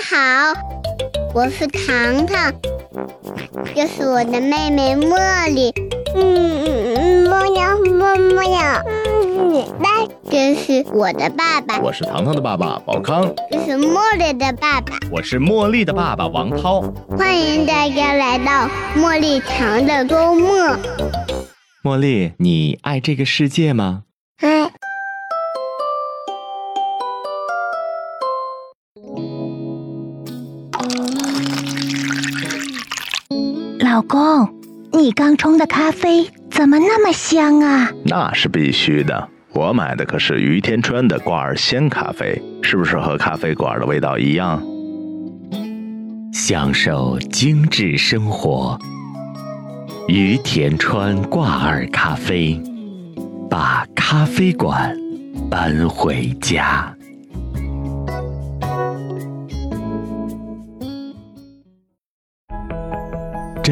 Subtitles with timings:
[0.00, 0.54] 家好，
[1.34, 2.52] 我是糖糖，
[3.74, 5.74] 这是我的妹妹茉莉。
[6.14, 7.60] 嗯嗯嗯，茉莉
[7.90, 8.56] 茉茉莉，
[9.36, 16.80] 嗯，那这是我的爸爸，我是糖糖的爸爸宝康，这是茉莉的爸爸，我是茉莉的爸爸王涛。
[17.18, 20.78] 欢迎大家来到茉莉糖的周末。
[21.82, 24.04] 茉莉，你爱这个世界吗？
[33.92, 34.48] 老公，
[34.92, 37.90] 你刚冲的咖啡怎么那么香啊？
[38.04, 44.62] 那是必须的，我买的可是于田川的挂耳鲜咖啡，是不是和咖啡馆的味道一样？
[46.32, 48.78] 享受精致生活，
[50.06, 52.62] 于田川挂耳咖啡，
[53.50, 54.96] 把咖啡馆
[55.50, 56.94] 搬回家。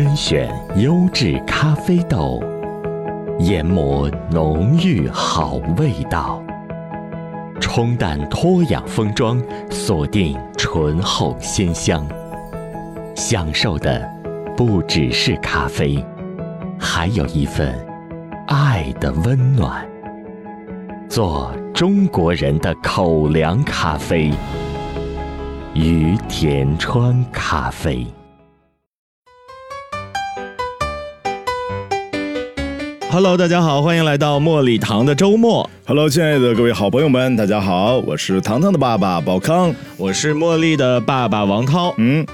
[0.01, 2.41] 甄选优质咖啡豆，
[3.41, 6.41] 研磨浓郁好味道，
[7.61, 12.07] 冲淡脱氧封装，锁定醇厚鲜香。
[13.17, 14.09] 享受的
[14.57, 16.01] 不只是咖啡，
[16.79, 17.75] 还有一份
[18.47, 19.85] 爱的温暖。
[21.09, 24.31] 做中国人的口粮咖啡，
[25.75, 28.07] 于田川咖啡。
[33.11, 35.69] Hello，大家好，欢迎来到茉莉糖的周末。
[35.87, 39.75] Hello，亲爱的各位好朋友们，大家好，我是糖糖的爸爸宝康。
[39.97, 41.95] 我是茉莉的爸爸王涛。
[41.97, 42.27] 嗯，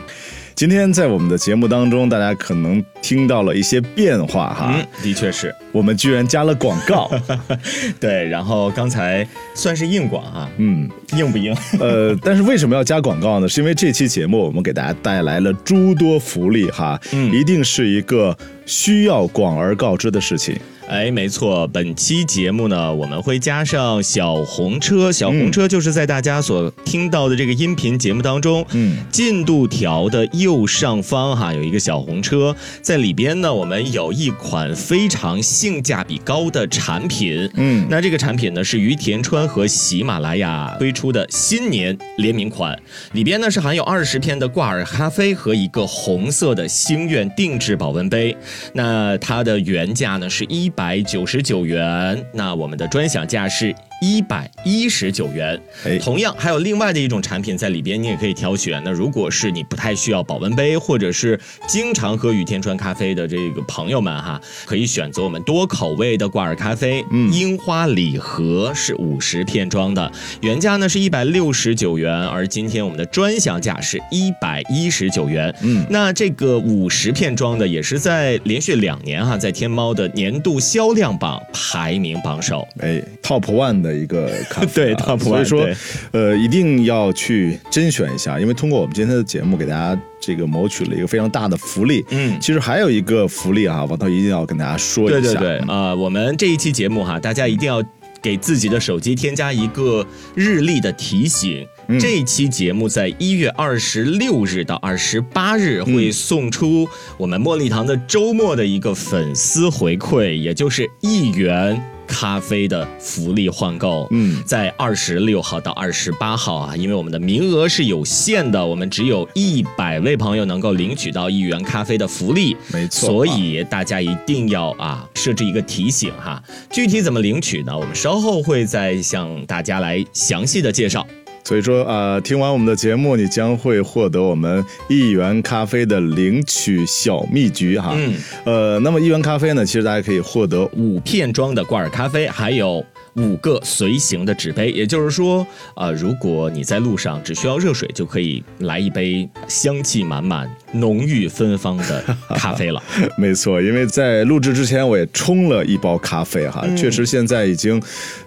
[0.55, 7.11] 今天在我们的节目当中，大家可能听到了一些变化哈，嗯，的确是我们居然加了广告。
[7.99, 8.29] 对。
[8.29, 11.53] 然后刚才算是硬广啊，嗯，硬不硬？
[11.81, 13.49] 呃，但是为什么要加广告呢？
[13.49, 20.57] 是因为这期节目我们给大家带来了诸多福利哈，嗯一定是一个需要广而告之的事情。
[20.87, 25.11] 哎，没错，本期节目呢，我们会加上小红车。
[25.11, 37.51] 小红车就是在大家所听到的这个音频节目当中，嗯，进度条的右上方哈有一个小红车，在里边呢，我们有一款非常性价比高的产品。
[37.55, 42.79] 嗯那这个产品呢是于田川和喜马拉雅推出的新年联名款，
[43.13, 48.37] 里边呢是含有二十片的挂耳咖啡和一个红色的星愿定制保温杯。
[48.75, 53.75] 那它的原价呢是一百九十九元，那我们的专享价是
[54.05, 55.59] 一百一十九元。
[55.87, 58.83] 哎同样还有另外的一种产品在里边，你也可以挑选。
[58.85, 70.13] 那如果是你不太需要保温杯，或者是经常喝雨天川咖啡的这个朋友们哈，可以选择我们多口味的挂耳咖啡，嗯樱花礼盒是五十片装的，
[70.43, 75.55] 原价呢是一百六十九元，而今天我们的专享价是一百一十九元。
[75.63, 82.67] 嗯那这个五十片装的也是在连续两年哈，在天猫的年度销量榜排名榜首。
[82.81, 85.69] 哎，Top One 的一个 咖啡、啊，对，Top 所以说，
[86.13, 92.05] 呃，一定要去甄选一下，因为通过我们今天的节目，给大家这个谋取了一个非常大的福利。
[92.11, 95.21] 嗯其实还有一个福利啊，王涛一定要跟大家说一下。
[95.21, 97.83] 对对对，呃，我们这一期节目哈，大家一定要
[98.23, 101.67] 给自己的手机添加一个日历的提醒。
[101.87, 106.89] 嗯这一期节目在一月二十六日到二十八日会送出
[107.19, 111.94] 我们茉莉堂的周末的一个粉丝回馈，也就是一元。
[112.07, 126.43] 咖啡的福利换购，嗯在二十六号到二十八号啊，因为我们的名额是有限的，我们只有一百位朋友能够领取到一元咖啡的福利，没错所以大家一定要啊设置一个提醒哈。
[126.71, 127.77] 具体怎么领取呢？
[127.77, 131.07] 我们稍后会再向大家来详细的介绍。
[131.45, 137.93] 所以说呃，听完我们的节目，你将会获得我们一元咖啡的领取小秘诀哈。
[137.95, 142.85] 嗯，呃，那么一元咖啡呢，其实大家可以获得五片装的挂耳咖啡，还有
[143.17, 144.71] 五个随行的纸杯。
[144.71, 152.05] 也就是说，呃，如果你在路上只需要热水，就可以来一杯香气满满、浓郁芬芳的
[152.37, 152.83] 咖啡了。
[153.17, 157.81] 没错，因为在录制之前我也冲了一包咖啡哈，嗯确实现在已经，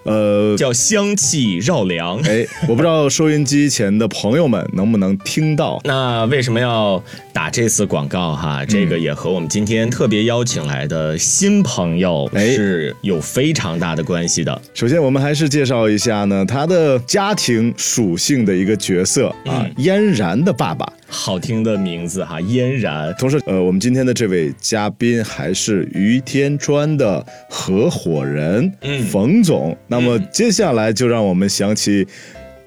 [0.03, 2.17] 呃，叫香气绕梁。
[2.21, 5.79] 哎， 我不知道收音机前的朋友们能不能听到。
[5.85, 7.01] 那为什么要
[7.33, 8.65] 打这次广告哈？
[8.65, 14.61] 这个也和我们今天特别邀请来的新朋友哎是有非常大的关系的。
[14.77, 20.87] 首先，我们还是介绍一下呢，他的家庭属性的一个角色啊，嗯嫣然的爸爸。
[21.07, 23.11] 好听的名字哈，嫣然。
[23.17, 29.75] 同时，呃，我们今天的这位嘉宾还是于天川的合伙人，嗯冯总。
[29.87, 32.07] 那么接下来就让我们响起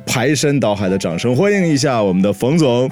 [0.05, 2.91] 排山倒海的掌声，欢迎一下我们的冯总。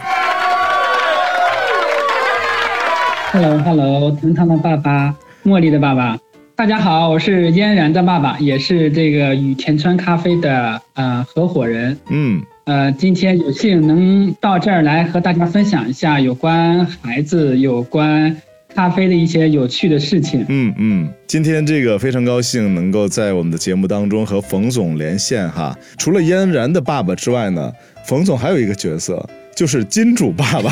[3.33, 5.13] Hello，Hello，腾腾的爸爸，
[5.45, 6.17] 茉莉的爸爸，
[6.59, 11.97] 大家好，我是嫣然的爸爸，也是这个雨田川咖啡的呃合伙人。
[12.11, 18.37] 嗯呃，今天有幸能到这儿来和大家分享一下有关孩子、有关
[18.75, 20.45] 咖啡的一些有趣的事情。
[20.49, 25.79] 嗯嗯，今天这个非常高兴能够在我们的节目当中和冯总连线哈。
[25.97, 27.73] 除了嫣然的爸爸之外呢，
[28.05, 29.25] 冯总还有一个角色。
[29.59, 30.71] 就是金主爸爸，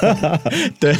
[0.80, 0.94] 对，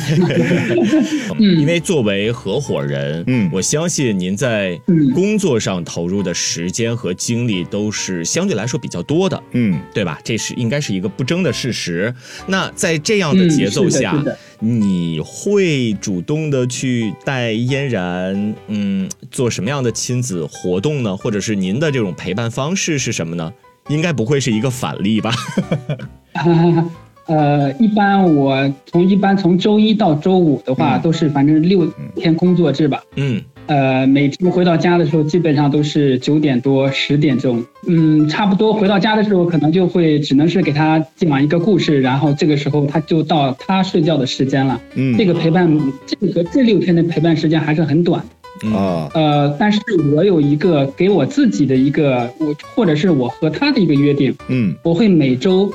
[1.38, 10.20] 嗯因为作为合伙人，嗯我相信您在嗯工作上投入的时间和精力都是相对来说比较多的，嗯对吧？
[10.22, 12.14] 这是应该是一个不争的事实。
[12.46, 14.22] 那在这样的节奏下，
[14.60, 21.16] 你会主动的去带嫣然，嗯，做什么样的亲子活动呢？
[21.16, 23.50] 或者是您的这种陪伴方式是什么呢？
[23.88, 25.32] 应该不会是一个反例吧？
[27.26, 31.86] 呃，一般我从一般从周一到周五的话，嗯都是反正六
[32.16, 33.02] 天工作制吧。
[33.16, 37.64] 嗯呃，每天回到家的时候，基本上都是九点多、十点钟。
[37.86, 44.78] 嗯，差不多回到家的时候，可能就会只能是给他讲一个故事，然后这个时候他就到他睡觉的时间了。
[44.94, 48.22] 嗯这个陪伴，这个这六天的陪伴时间还是很短。
[48.62, 49.80] 嗯啊呃，但是
[50.14, 55.72] 我有一个给我自己的一个我，或者是我和他的一个约定，嗯我会每周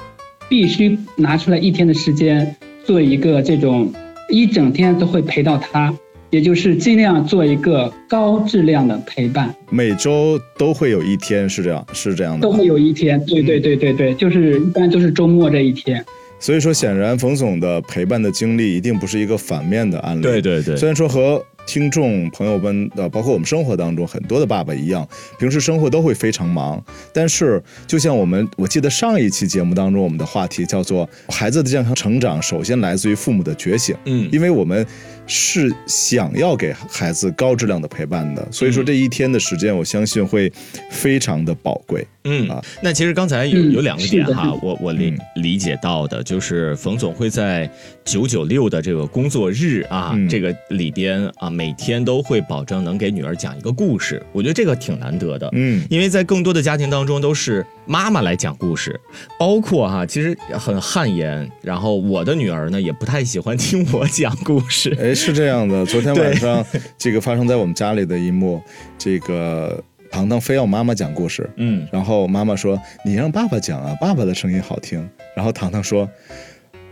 [0.49, 3.93] 必须拿出来一天的时间，做一个这种
[4.29, 5.93] 一整天都会陪到他，
[6.31, 12.41] 也就是尽量做一个高质量的陪伴，每周都会有一天是这样，是这样的。
[12.41, 13.23] 都会有一天。
[13.25, 16.03] 对对对对对，就是一般都是周末这一天。
[16.39, 20.21] 所以说，显然冯总的陪伴的经历一定不是一个反面的案例。
[20.21, 25.07] 对对对虽然说和听众朋友们呃，包括我们生活当中很多的爸爸一样，
[25.37, 26.83] 平时生活都会非常忙，
[27.13, 33.95] 但是就像我们，我记得上一期节目当中我们的话题叫做孩子的健康成长，首先来自于父母的觉醒。
[34.05, 34.83] 嗯因为我们
[35.29, 40.51] 是想要给孩子高质量的陪伴的，所以说嗯这一天的时间，我相信会
[40.89, 42.05] 非常的宝贵。
[42.25, 47.69] 嗯啊，那其实刚才有嗯有两个点哈，我我理嗯理解到的就是冯总会在
[48.03, 55.47] 九九六的这个工作日啊，嗯这个里边啊，每天都会保证能给女儿讲一个故事，我觉得这个挺难得的。
[55.53, 58.99] 嗯因为在更多的家庭当中都是妈妈来讲故事，
[59.39, 61.49] 包括哈、其实很汗颜。
[61.61, 64.95] 然后我的女儿呢也不太喜欢听我讲故事。
[64.99, 66.65] 哎，是这样的， 昨天晚上
[66.97, 68.61] 这个发生在我们家里的一幕，
[68.97, 76.09] 这个糖糖非要妈妈讲故事，嗯，然后妈妈说：“你让爸爸讲啊，爸爸的声音好听。”然后糖糖说：“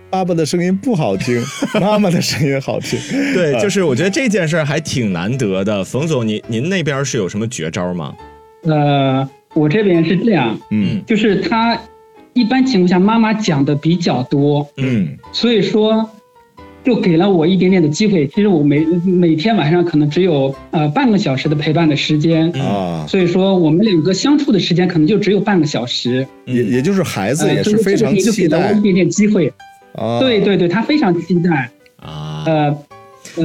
[0.09, 1.41] 爸爸的声音不好听，
[1.81, 2.99] 妈妈的声音好听。
[3.33, 5.83] ”对，就是我觉得这件事儿还挺难得的。
[5.83, 8.13] 冯总，您您那边是有什么绝招吗？
[8.63, 11.79] 呃，我这边是这样，嗯就是他
[12.33, 16.09] 一般情况下妈妈讲的比较多，嗯所以说，
[16.87, 18.25] 就给了我一点点的机会。
[18.27, 26.25] 其实我每每天晚上可能只有呃半个小时的陪伴的时间，啊，所以说我们两个相处的时间可能就只有半个小时。
[26.45, 29.51] 也也就是孩子呃，也就是非常期待，呃就给了我一点点机会。
[29.95, 30.21] 啊。
[30.21, 31.69] 对对对，他非常期待。
[31.97, 32.77] 啊，呃，呃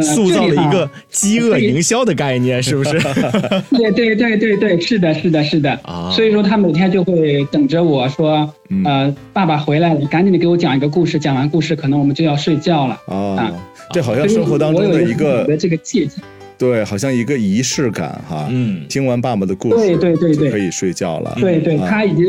[0.00, 2.92] 塑造了一个饥饿营销的概念，是不是？
[3.70, 5.72] 对对对对对，是的，是的，是的。
[5.82, 11.18] 啊所以说他每天就会等着我说，嗯呃，爸爸回来了，赶紧的给我讲一个故事。
[11.18, 12.98] 讲完故事，可能我们就要睡觉了。
[13.06, 13.52] 啊，
[13.92, 16.20] 这好像生活当中的一个的这个契机。
[16.58, 18.46] 对，好像一个仪式感哈。
[18.50, 21.36] 嗯听完爸爸的故事，对对对对就可以睡觉了。
[21.40, 22.26] 对对，啊他已经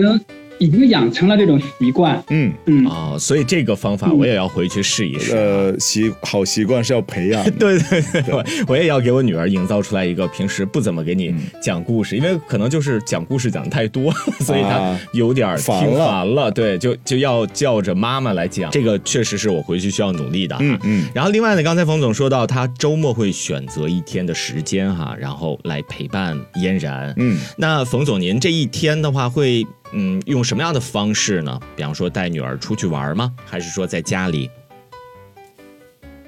[0.59, 2.21] 已经养成了这种习惯。
[2.29, 5.35] 嗯，嗯，啊，所以这个方法我也要回去试一试。
[5.35, 7.51] 呃，习好习惯是要培养 的。
[7.51, 16.51] 对对对，我我也要给我女儿营造出来一个平时不怎么给你嗯讲故事，因为可能就是讲故事讲的太多， 所以她啊有点儿听烦了烦了。
[16.51, 20.55] 对，就就要叫着妈妈来讲，这个确实是我回去需要努力的。
[20.59, 27.13] 嗯嗯然后另外呢，刚才冯总说到，他周末会选择一天的时间哈，然后来陪伴嫣然。
[27.17, 31.59] 嗯，那冯总，您这一天的话会嗯用什么样的方式呢？
[31.75, 33.31] 比方说带女儿出去玩吗？
[33.45, 34.49] 还是说在家里？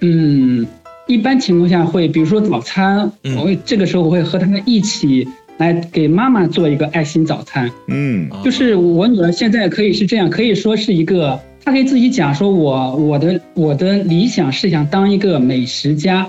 [0.01, 0.65] 嗯，
[1.07, 7.71] 一般情况下会，比如说早餐，嗯我会这个时候我会和他们一起来给妈妈做一个爱心早餐。
[7.87, 16.27] 嗯啊就是我女儿现在可以是这样，可以说是一个，她可以自己讲说我我的我的理想是想当一个美食家，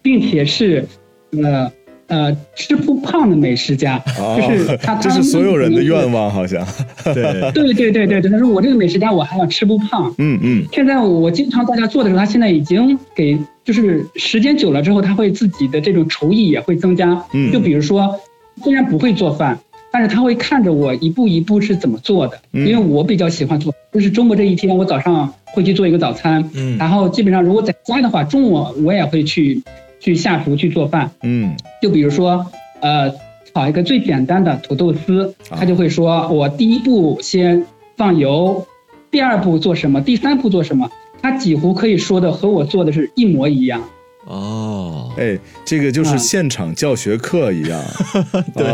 [0.00, 0.86] 并且是，
[1.32, 1.70] 呃
[2.10, 6.12] 呃吃不胖的美食家，啊就是他 这是所有人的愿。
[6.12, 6.66] 望，好像。
[7.14, 7.14] 对，
[7.54, 10.12] 对对对对对，她说我这个美食家我还要吃不胖。
[10.18, 17.24] 嗯嗯现在我经常大家做的时候，他现在已经给就是时间久了之后，他会自己的这种厨艺也会增加。
[17.32, 18.14] 嗯就比如说，
[18.62, 19.58] 虽然不会做饭，
[19.92, 29.62] 但是他会看着我一步一步是怎么做的，嗯因为我比较喜欢做，就是周末这一天我早上会去做一个早餐，嗯然后基本上如果在家的话，中午我也会去
[30.00, 31.54] 去下厨去做饭，嗯。
[31.80, 32.44] 就比如说
[32.80, 33.12] 呃
[33.52, 35.58] 炒一个最简单的土豆丝，啊。
[35.58, 37.64] 他就会说我第一步先
[37.96, 38.66] 放油，
[39.10, 40.90] 第二步做什么，第三步做什么，
[41.22, 43.82] 他几乎可以说的和我做的是一模一样。
[44.26, 47.82] 哦，哎，这个就是嗯现场教学课一样。
[48.54, 48.66] 对，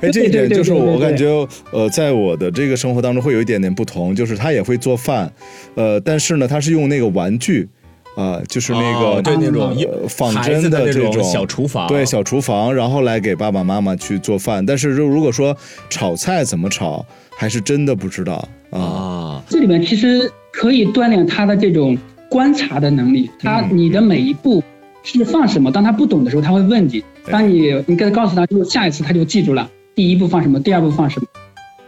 [0.00, 1.26] 哎，这一点就是我感觉，
[1.72, 5.30] 呃，在我的这个生活当中会有一点点不同，就是他也会做饭，
[5.74, 7.68] 呃，但是呢，他是用那个玩具。
[8.14, 14.64] 啊、就是那个、哦对那种呃仿真的这种小厨房对小厨房，然后来给爸爸妈妈去做饭。
[14.64, 15.56] 但是就如果说
[15.88, 17.04] 炒菜怎么炒，
[17.36, 18.78] 还是真的不知道啊。
[18.78, 21.96] 啊，这里面其实可以锻炼他的这种
[22.28, 23.30] 观察的能力。
[23.38, 24.62] 他嗯你的每一步
[25.02, 27.02] 是放什么，当他不懂的时候，他会问你。
[27.30, 31.26] 当你你跟他告诉他之后，下一次他就记住了第一步放什么，第二步放什么。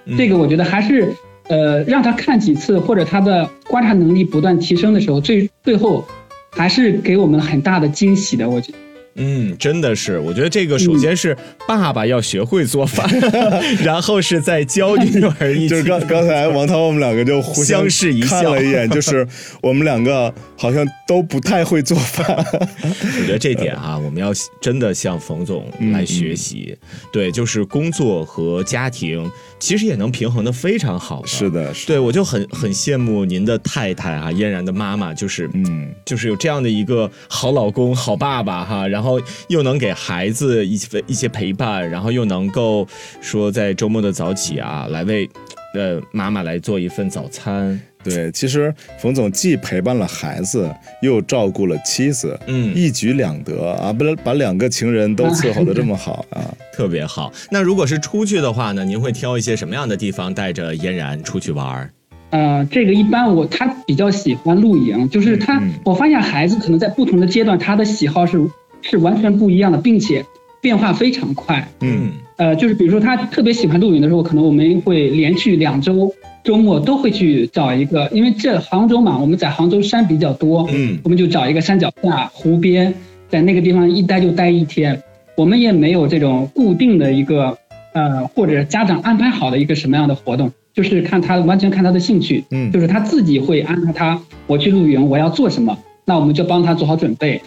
[0.07, 1.13] 嗯这个我觉得还是
[1.49, 6.05] 呃让他看几次，或者他的观察能力不断提升的时候，最最后
[6.53, 8.49] 还是给我们很大的惊喜的。
[8.49, 8.79] 我觉得。
[9.17, 13.09] 嗯，真的是，我觉得这个首先是爸爸要学会做饭，
[13.85, 19.27] 然后是在教女儿一起就是刚刚才王涛我们两个就互相相视一笑看了一眼，就是
[19.63, 22.25] 我们两个好像都不太会做饭。
[22.51, 26.77] 我觉得这点啊、我们要真的向冯总来学习。
[27.13, 31.29] 对，就是工作和家庭其实也能平衡的非常好的。
[31.29, 39.04] 是的，是的，对，我就很很羡慕您的太太啊，嫣然的妈妈，就是嗯，就是有这样的一个好老公、好爸爸哈，然后
[39.49, 42.87] 又能给孩子一些一些陪伴，然后又能够
[43.21, 45.29] 说在周末的早起啊，来为
[45.75, 47.81] 呃妈妈来做一份早餐。
[48.03, 50.71] 对，其实冯总既陪伴了孩子，
[51.01, 56.55] 又照顾了妻子，嗯一举两得啊，不能把两个情人都伺候的这么好啊。
[56.75, 57.33] 特别好。
[57.51, 61.91] 那如果是出去的话呢，您会挑一些什么样的地方带着嫣然出去玩儿？
[62.29, 68.37] 呃，这个一般我他比较喜欢露营，就是他，嗯我发现孩子可能在不同的阶段，他的喜好是
[68.85, 70.25] 是完全不一样的，并且
[70.61, 71.67] 变化非常快。
[71.81, 76.13] 嗯呃，就是比如说他特别喜欢露营的时候，可能我们会连续两周
[76.43, 82.93] 周末都会去找一个，因为这杭州嘛，我们在杭州山比较多，嗯我们就找一个山脚下湖边，
[83.29, 85.01] 在那个地方一待就待一天。
[85.37, 87.57] 我们也没有这种固定的一个
[87.93, 97.41] 呃，或者家长安排好的一个什么样的活动，就是看他完全看他的兴趣，嗯就是他自己会安排他我去露营，我要做什么，那我们就帮他做好准备，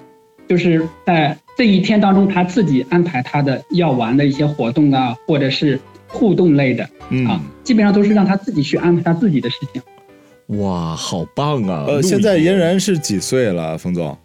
[0.48, 9.82] 就是在这一天当中他自己安排他的要玩的一些活动啊，或者是互动类的啊嗯，，基本上都是让他自己去安排他自己的事情。
[10.58, 11.84] 哇，好棒啊！
[11.88, 13.78] 呃，现在嫣然是几岁了？
[13.78, 14.18] 冯总，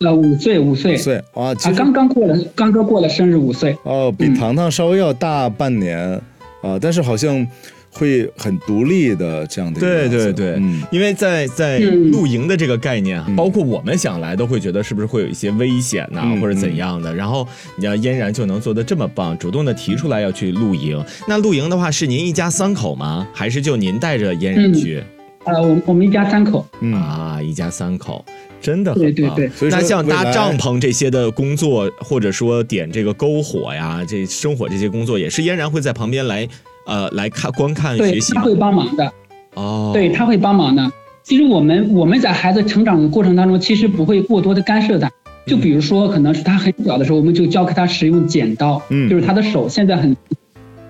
[0.00, 3.76] 呃，五岁，五岁五，岁啊，实刚刚过了，刚刚过了生日五岁。
[3.84, 6.20] 哦，比嗯糖糖稍微要大半年
[6.60, 7.46] 啊，但是好像
[7.94, 17.14] 会很独立的这样的一个对对对，嗯因为在在嗯露营的这个概念啊，嗯包括我们想来都会觉得是不是会有一些危险呐、嗯或者怎样的。
[17.14, 17.46] 然后
[17.76, 21.02] 你要嫣然就能做的这么棒，主动的提出来要去露营。
[21.28, 23.26] 那露营的话，是您一家三口吗？
[23.32, 25.02] 还是就您带着嫣然嗯去？
[25.44, 28.24] 呃，我我们一家三口，嗯，啊，一家三口，
[28.62, 29.12] 真的很棒。
[29.12, 36.48] 对对对所以说那像搭帐篷这些的工作，或者说点这个篝火呀、这生火这些工作，也是嫣然会在旁边来
[36.86, 39.12] 呃来看观看学习吗他会帮忙的，
[39.54, 40.90] 哦，对他会帮忙的。
[41.22, 45.10] 其实我们我们在孩子成长的过程当中，其实不会过多的干涉他。
[45.46, 50.16] 就比如说，可能是他很小的时候，我们就教给他使用剪刀，嗯就是他的手现在很，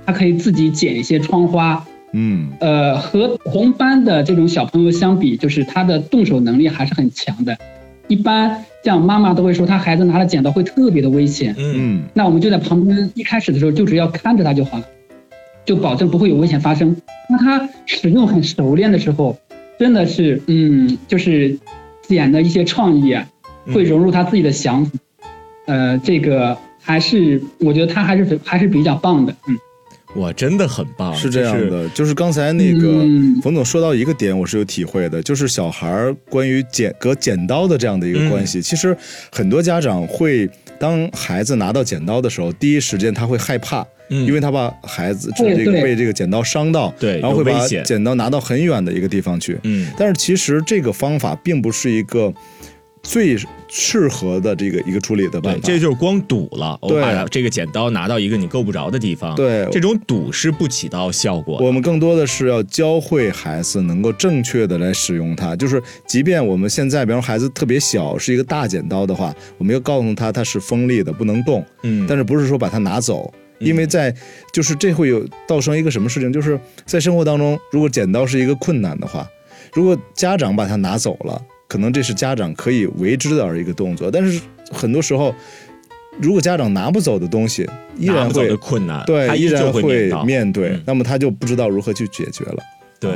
[0.06, 1.84] 他可以自己剪一些窗花。
[2.16, 7.56] 嗯呃，和同班的这种小朋友相比，就是他的动手能力还是很强的。
[8.06, 11.52] 一般像妈妈都会说，他孩子拿了剪刀会特别的危险。
[11.58, 14.84] 嗯嗯那我们就在旁边，一开始的时候就只要看着他就好了，
[15.64, 16.94] 就保证不会有危险发生。
[17.28, 19.37] 当他使用很熟练的时候，
[19.78, 21.59] 真的是，嗯，就是
[22.02, 23.26] 剪的一些创意啊，
[23.66, 24.92] 嗯会融入他自己的想法。
[25.66, 29.56] 呃，这个还是我觉得他还是还是比较棒的，嗯。
[30.16, 38.62] 哇，真的很棒，是这样就是的，就是刚才那个嗯冯总说到一个点，我是有体会的，就是小孩儿关于剪割剪刀的这样的一个关嗯系。
[38.62, 38.97] 其实
[39.33, 44.26] 很多家长会，当孩子拿到剪刀的时候，第一时间他会害怕，嗯。
[44.26, 49.58] 因为他怕孩子对这个被这个剪刀伤到，对然后会把剪刀拿到很远的一个地方去。
[49.64, 49.90] 嗯。
[49.96, 52.32] 但是其实这个方法并不是一个
[53.02, 53.37] 最
[53.68, 55.61] 适合的这个一个处理的办，法。
[55.62, 57.02] 这就是光堵了，我对。
[57.02, 59.68] 把这个剪刀拿到一个你够不着的地方，对。
[59.70, 61.58] 这种堵是不起到效果。
[61.61, 74.14] 我们更多的是要教会孩子能够正确的来使用它，就是即便我们现在，比方说孩子特别小，是一个大剪刀的话，我们要告诉他它是锋利的，不能动，嗯，但是不是说把它拿走，因为在
[74.52, 79.26] 就是这会有造成一个什么事情，就是在生活当中，如果剪刀是一个困难的话，
[79.73, 85.34] 如果家长把它拿走了，可能这是家长可以为之的一个动作，但是很多时候，
[86.20, 87.68] 如果家长拿不走的东西，
[87.99, 92.58] 依然会拿不走的困难，对，他依然会面对，嗯那么他就不知道如何去解决了。
[93.00, 93.11] 对，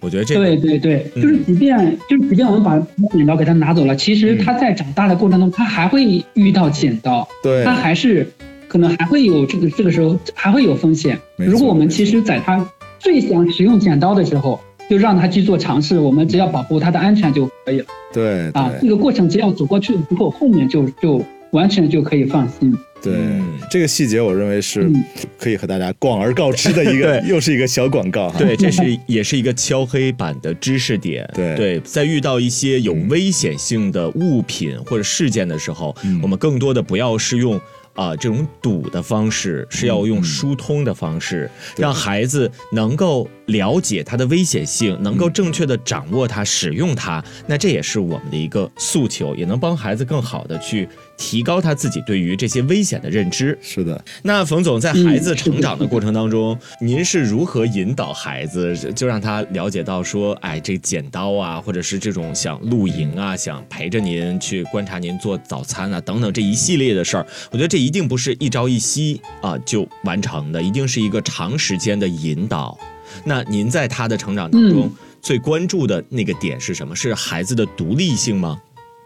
[0.00, 2.78] 我觉得这个对对对，嗯就是即便就是即便我们把
[3.12, 8.26] 剪刀给他拿走了，其实他在长大的过程中，他还会遇到剪刀，对他还是
[8.68, 11.18] 可能还会有这个这个时候还会有风险。
[11.36, 12.64] 如果我们其实在他
[12.98, 18.72] 最想使用剪刀的时候，就让他去做尝试，我们只要保护他的安全就可以了对啊。
[18.80, 22.76] 这个过程只要走过去了之后，后面就就完全就可以放心。
[23.02, 25.04] 对嗯，这个细节我认为是嗯
[25.38, 28.38] 可以和大家广而告之的一个， 又是一个小广告哈。
[28.38, 31.28] 对，这是也是一个敲黑板的知识点。
[31.34, 37.60] 对在遇到一些有危险性的物品或者事件的时候，嗯我们更多的不要是用。
[37.96, 47.22] 啊、这种堵的方式是要用嗯疏通的方式，让孩子能够了解它的危险性，能够正确的掌握它、使用它。
[47.46, 53.56] 那这也是我们的一个诉求，也能帮孩子更好的去提高他自己对于这些危险的认知。
[53.62, 72.76] 是的，那冯总在孩子嗯成长的过程当中，您是如何引导孩子，就让他了解到说，哎，这剪刀啊，或者是这种想露营啊，想陪着您去观察您做早餐啊，等等这一系列的事儿，我觉得这一定不是一朝一夕啊就完成的，一定是一个长时间的引导。
[73.24, 74.92] 那您在他的成长当中、嗯
[75.22, 76.94] 最关注的那个点是什么？
[76.94, 78.60] 是孩子的独立性吗？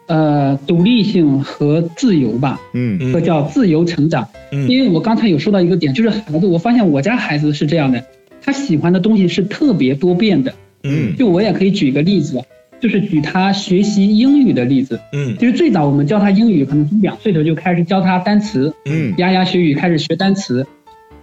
[0.07, 4.29] 呃，独立性和自由吧，嗯嗯这叫自由成长。
[4.53, 8.05] 嗯因为我刚才有说到一个点，就是孩子，我发现我家孩子是这样的，
[8.43, 10.53] 他喜欢的东西是特别多变的。
[10.83, 12.39] 嗯就我也可以举一个例子，
[12.83, 15.01] 就是举他学习英语的例子。
[15.15, 20.67] 嗯其实最早我们教他英语，可能从两岁的时候就开始教他单词，嗯牙牙学语开始学单词。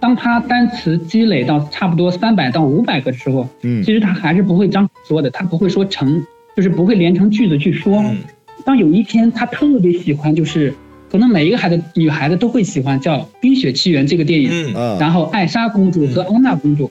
[0.00, 3.82] 当他单词积累到差不多三百到五百个的时候，嗯。
[3.82, 6.24] 其实他还是不会张口说的，他不会说成，
[6.56, 8.02] 就是不会连成句子去说。
[8.02, 8.18] 嗯。
[8.64, 10.74] 当有一天他特别喜欢，就是
[11.10, 14.74] 可能每一个孩子女孩子都会喜欢叫《冰雪奇缘》这个电影，嗯。
[14.74, 16.90] 啊，然后艾莎公主和安娜公主，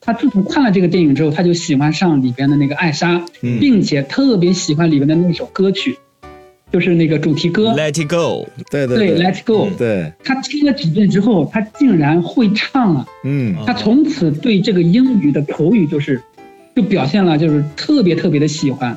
[0.00, 3.58] 他自从看了这个电影之后，他就喜欢上里边的那个艾莎，嗯。
[3.60, 5.98] 并且特别喜欢里边的那首歌曲，
[6.72, 9.68] 就是那个主题歌，，Let it go，对对对对 Let It Go。
[9.76, 13.06] 对，他听了几遍之后，他竟然会唱了。
[13.24, 16.22] 嗯他从此对这个英语的口语就是，
[16.76, 18.96] 就表现了就是特别特别的喜欢。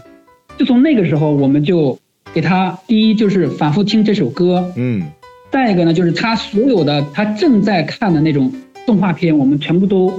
[0.55, 1.97] 就从那个时候，我们就
[2.31, 5.07] 给他第一就是反复听这首歌，嗯
[5.49, 8.53] 再一个呢，就是他所有的他正在看的那种
[8.85, 10.13] 动画片，我们全部都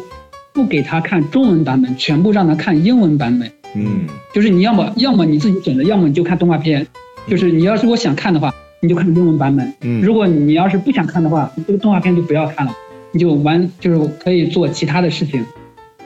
[0.53, 3.49] 不给他看中文版本，全部让他看英文版本。
[3.77, 6.85] 嗯就是你要么要么你自己选择，要么你就看动画片。
[7.29, 12.73] 就是你要是我想看的话，你就看英文版本；嗯，如果你要是不想看的话，你这个动画片就不要看了，
[13.13, 15.45] 你就玩就是可以做其他的事情，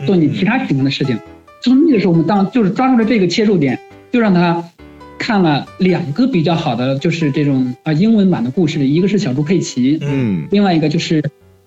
[0.07, 1.19] 做你其他喜欢的事情。
[1.61, 3.79] 就从那个时候，我们当就是抓住了这个切入点，
[4.13, 4.63] 就让他
[5.19, 11.21] 看了两个比较好的，就是这种啊、英文版的故事，一个是小猪佩奇，嗯另外一个就是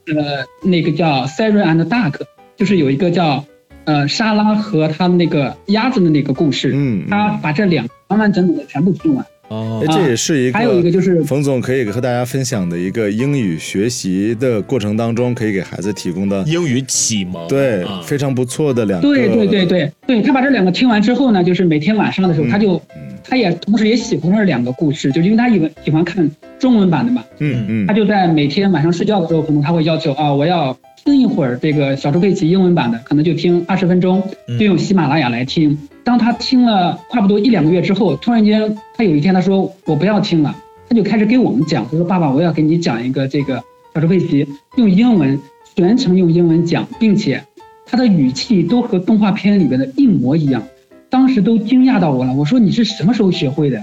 [0.07, 2.21] 呃那个叫 Sarah and Duck，
[2.55, 3.43] 就是有一个叫
[3.83, 9.25] 呃沙拉和他们那个鸭子的那个故事，嗯，他把这两个完完整整的全部听完。
[9.51, 9.83] 哦。
[9.85, 19.91] 哎，这也是一个，还有一个就是冯总可以和大家分享的一个英语学习的过程当中，可以给孩子提供的，英语启蒙，对啊，非常不错的两个，对对对对。
[20.07, 23.11] 对，他把这两个听完之后呢，就是每天晚上的时候，嗯他就嗯。
[23.23, 27.87] 他也同时也喜欢这两个故事，就因为他喜欢喜欢看中文版的嘛，嗯嗯。
[27.87, 35.77] 他就在每天晚上睡觉的时候，可能他会要求啊，我要听一会儿这个小猪佩奇英文版的，可能就听二十分钟，嗯就用喜马拉雅来听。
[36.03, 40.55] 当他听了差不多一两个月之后，突然间他有一天他说我不要听了，
[40.87, 45.39] 他就开始给我们讲，他说爸爸，我要给你讲一个这个小猪佩奇，用英文
[45.75, 47.43] 全程用英文讲，并且
[47.85, 50.63] 他的语气都和动画片里边的一模一样。
[51.09, 53.79] 当时都惊讶到我了，我说你是什么时候学会的？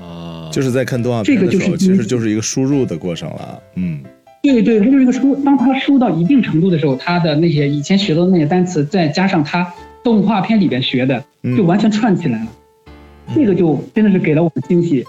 [0.00, 4.00] 啊，就是在看动画片的时候，这个就是其实就是一个输入的过程了，嗯
[4.42, 9.70] 对对，他就是一个输，当他输到一定程度的时候，他的那些以前学到的那些单词，再加上他
[10.02, 12.46] 动画片里边学的，嗯，就完全串起来了。
[13.34, 15.04] 这个就真的是给了我们惊喜。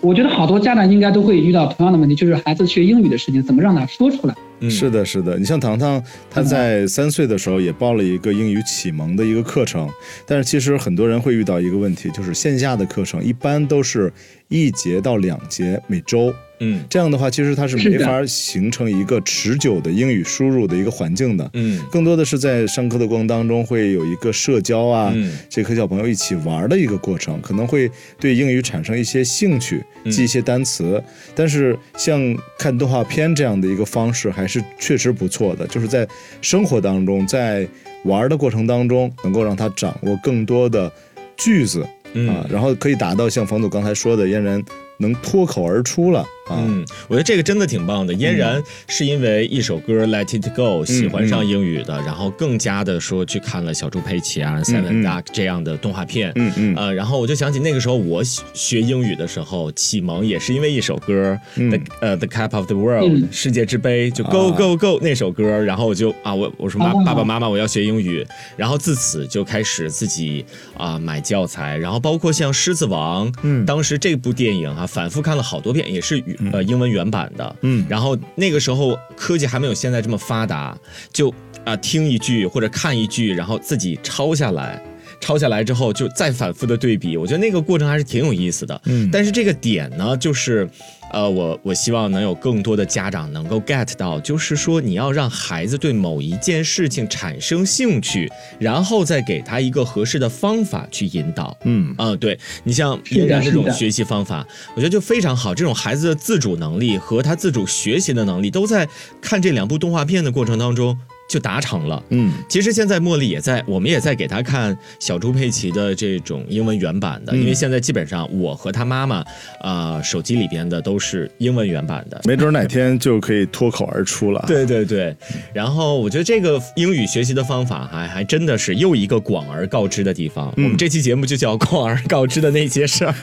[0.00, 4.34] 我觉得好多家长应该都会遇到同样的问题，就是孩子学英语的事情，怎么让他说出来？
[4.60, 5.38] 嗯是的，是的。
[5.38, 9.88] 你像糖糖，他在三岁的时候也报了一个英语启蒙的一个课程，
[10.26, 14.12] 但是其实很多人会遇到一个问题，就是线下的课程一般都是
[14.54, 16.32] 一节到两节每周。
[16.60, 21.50] 嗯这样的话，其实它是没法形成一个持久的英语输入的一个环境的。
[21.54, 27.90] 嗯更多的是在上课的过程当中会有一个社交啊，嗯这和小朋友一起玩的一个过程，可能会
[28.20, 31.02] 对英语产生一些兴趣，嗯记一些单词。
[31.34, 32.20] 但是像
[32.56, 36.06] 看动画片这样的一个方式，还是确实不错的，就是在
[36.40, 37.66] 生活当中，在
[38.04, 40.90] 玩的过程当中，能够让他掌握更多的
[41.36, 44.60] 句子嗯啊，然后可以达到像冯总刚才说的，嫣然
[44.96, 46.24] 能脱口而出了。
[46.50, 48.12] 嗯，我觉得这个真的挺棒的。
[48.14, 56.32] 嫣然是因为一首歌《Let It Go》喜欢上英语的，然后更加的说去看了小猪佩奇啊、Seven 嗯 Duck 这样的动画片。
[56.34, 56.76] 嗯嗯。
[56.76, 61.70] 呃，然后我就想起那个时候我学英语的时候，启蒙也是因为一首歌，嗯。
[61.70, 63.28] The 呃 The Cup of the World、嗯。
[63.32, 64.56] 世界之杯，就 Go 啊。
[64.56, 68.26] Go Go 那首歌，然后我就啊我我说妈、哦爸爸妈妈我要学英语，
[68.56, 70.44] 然后自此就开始自己
[70.76, 73.64] 啊、买教材，然后包括像《狮子王》，嗯。
[73.64, 80.76] 当时这部电影啊反复看了好多遍，也是语呃英文原版的，嗯然后那个时候科技还没有现在这么发达，
[81.12, 81.32] 就
[81.64, 84.82] 啊、听一句或者看一句，然后自己抄下来。
[85.24, 88.78] 抄下来之后，就再反复的对比，我觉得那个过程还是挺有意思的。
[88.84, 90.68] 嗯但是这个点呢，就是，
[91.10, 101.56] 呃，我我希望能有更多的家长能够 get 到，就是说你要让孩子对某一件事情产生兴趣，然后再给他一个合适的方法去引导。
[101.64, 105.54] 嗯嗯，对你像嫣然这种学习方法，我觉得就非常好。
[105.54, 108.86] 这种孩子的自主能力和他自主学习的能力，都在
[109.22, 110.98] 看这两部动画片的过程当中
[111.34, 112.00] 就达成了。
[112.10, 119.24] 嗯其实现在茉莉也在，我们也在给他看小猪佩奇的这种英文原版的，嗯因为现在基本上我和他妈妈，
[119.60, 122.20] 啊、手机里边的都是英文原版的。
[122.24, 124.44] 没准哪天就可以脱口而出了。
[124.46, 125.16] 对对对，
[125.52, 130.54] 然后我觉得这个英语学习的方法还还真的是又一个广而告之的地方。
[130.56, 133.14] 嗯我们这期节目就叫“广而告之的那些事儿”。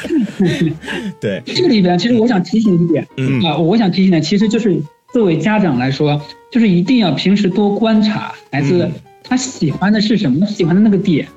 [1.20, 4.80] 对，这个里边，其实我想提醒一点，嗯啊、我想提醒的其实就是
[5.12, 6.20] 作为家长来说，
[6.50, 8.92] 就是一定要平时多观察孩子嗯
[9.22, 11.28] 他喜欢的是什么，喜欢的那个点，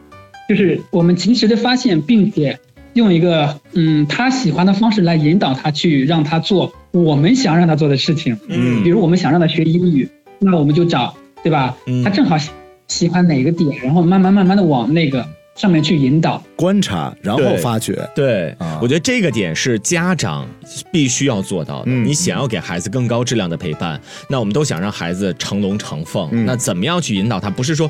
[0.50, 2.58] 就是我们及时的发现，并且
[2.94, 8.38] 用一个嗯他喜欢的方式来引导他去让他做我们想让他做的事情。
[8.48, 10.10] 嗯比如我们想让他学英语，
[10.40, 11.78] 那我们就找对吧？
[11.86, 12.50] 嗯他正好喜
[12.88, 16.44] 喜欢哪个点，然后慢慢慢慢的往那个上面去引导。
[16.56, 17.94] 观察然后发掘。
[18.16, 20.48] 对，啊我觉得这个点是家长
[20.92, 21.86] 必须要做到的。
[21.88, 26.28] 嗯你想要给孩子更高质量的陪伴，那我们都想让孩子成龙成凤。
[26.32, 27.50] 嗯那怎么样去引导他？
[27.50, 27.90] 不是说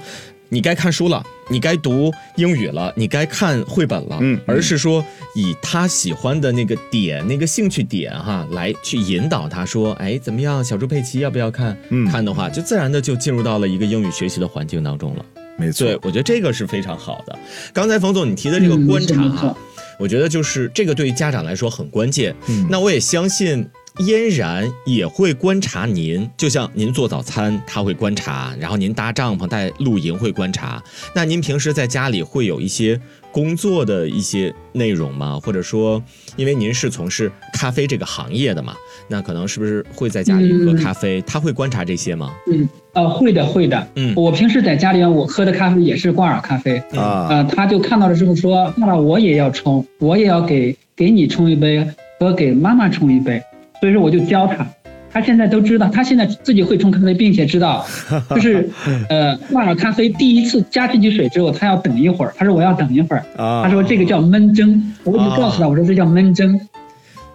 [0.49, 5.03] 你该看书了，你该读英语了，你该看绘本了，嗯而是说
[5.35, 10.63] 以他喜欢的那个点、那个兴趣点哈，来去引导他说，哎，怎么样？
[10.63, 11.75] 小猪佩奇要不要看？
[11.89, 15.25] 嗯看的话，就自然的就进入到了一个英语学习的环境当中了。
[15.57, 17.37] 没错对，，我觉得这个是非常好的。
[17.71, 19.55] 刚才冯总你提的这个观察哈、
[19.99, 22.35] 我觉得就是这个对于家长来说很关键。
[22.47, 23.67] 嗯那我也相信
[23.99, 30.83] 嫣然也会观察您，就像您做早餐，他会观察；然后您搭帐篷、带露营会观察。
[31.13, 32.99] 那您平时在家里会有一些
[33.33, 35.39] 工作的一些内容吗？
[35.43, 36.01] 或者说，
[36.37, 38.75] 因为您是从事咖啡这个行业的嘛，
[39.07, 41.19] 那可能是不是会在家里喝嗯咖啡？
[41.23, 42.31] 他会观察这些吗？
[42.49, 43.87] 嗯，呃，会的，会的。
[43.95, 51.85] 嗯我平时在家里我喝的咖啡也是挂耳咖啡，啊，呃，他就看到了之后说，爸爸我也要冲，我也要给给你冲一杯
[52.19, 53.41] 和给妈妈冲一杯，
[53.81, 54.65] 所以说我就教他。
[55.13, 57.85] 他现在都知道，他现在自己会冲咖啡，并且知道，
[58.35, 58.67] 就是，
[59.09, 62.33] 呃，挂了咖啡第一次加进去水之后，他要等一会儿。
[62.35, 66.59] 他说我要等一会儿，啊，他说这个叫焖蒸，我就告诉他，我说这叫焖蒸。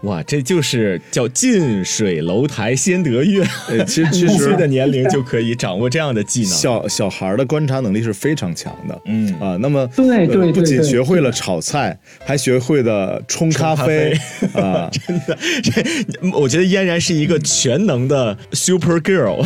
[0.02, 3.44] 哇，这就是叫近水楼台先得月。
[3.68, 6.50] 呃，其实其实 岁的年龄就可以掌握这样的技能。
[6.50, 8.96] 小小孩儿的观察能力是非常强的。
[9.06, 14.16] 嗯啊，那么对呃对对不仅学会了炒菜，还学会了冲咖啡
[14.54, 19.44] 啊， 真的，这我觉得嫣然是一个全能的 super girl。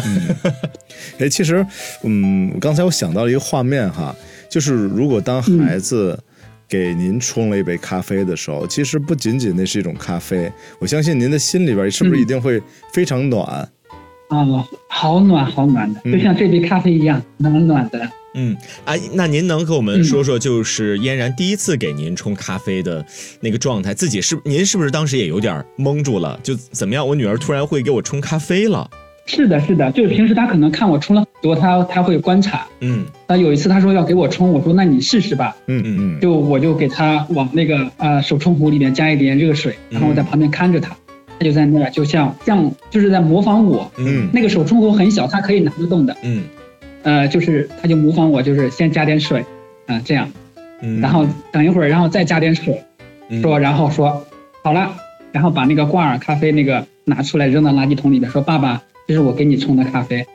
[1.18, 1.64] 哎，其实，
[2.04, 4.14] 嗯，刚才我想到了一个画面哈，
[4.50, 6.18] 就是如果当孩子
[6.72, 12.62] 给您冲了一杯咖啡的时候，其实不仅仅那是一种咖啡，我相信您的心里边是不是一定会
[12.94, 13.46] 非常暖？
[14.28, 18.08] 啊、好暖好暖的，嗯就像这杯咖啡一样，暖暖的。
[18.34, 18.56] 嗯，
[18.86, 23.04] 哎，那您能和我们说说，就是嫣然第一次给您冲咖啡的
[23.40, 26.40] 那个状态，自己是您是不是当时也有点懵住了？
[26.42, 27.06] 就怎么样？
[27.06, 28.88] 我女儿突然会给我冲咖啡了。
[29.26, 32.66] 是的，是的，就是平时他可能看我冲了很多，他他会观察。
[32.80, 33.06] 嗯。
[33.28, 40.96] 那有一次他说要给我冲，我说那你试试吧，嗯嗯就我就给他往那个呃手冲壶里面加一点热水，然后我在旁边看着他，
[41.38, 43.90] 他就在那儿就像像就是在模仿我。
[43.96, 44.28] 嗯。
[44.32, 46.42] 那个手冲壶很小，他可以拿得动的，嗯。
[47.04, 49.44] 呃，就是他就模仿我，就是先加点水，
[49.86, 50.30] 啊、这样，
[50.82, 52.80] 嗯，然后等一会儿，然后再加点水，
[53.28, 53.40] 嗯。
[53.42, 54.24] 说然后说
[54.62, 54.94] 好了，
[55.32, 60.26] 然后把那个挂耳咖啡那个拿出来扔到垃圾桶里边，说爸爸，这是我给你冲的咖啡。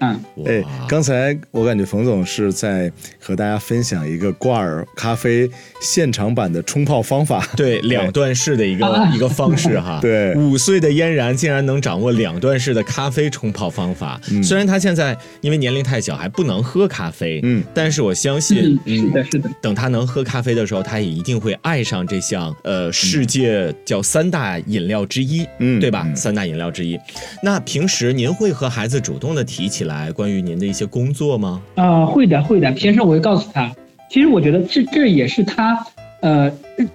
[0.00, 5.48] 嗯，哎，刚才我感觉冯总是在和大家分享一个挂耳咖啡
[5.80, 7.46] 现场版的冲泡方法。
[7.56, 9.98] 对 两段式的一个、啊一个方式哈。
[10.02, 14.20] 对五岁的嫣然竟然能掌握两段式的咖啡冲泡方法。
[14.30, 26.04] 嗯虽然他现在因为年龄太小还不能喝咖啡，嗯，但是我相信嗯，，是的，是的，等他能喝咖啡的时候，他也一定会爱上这项呃世界叫三大饮料之一，嗯对吧？
[26.06, 26.98] 嗯三大饮料之一。
[27.42, 31.60] 那平时您会和孩子主动的提起来关于您的一些工作吗？
[31.74, 32.70] 啊、会的，会的。
[32.72, 33.74] 平时我会告诉他，
[34.08, 35.84] 其实我觉得这这也是他
[36.20, 36.48] 呃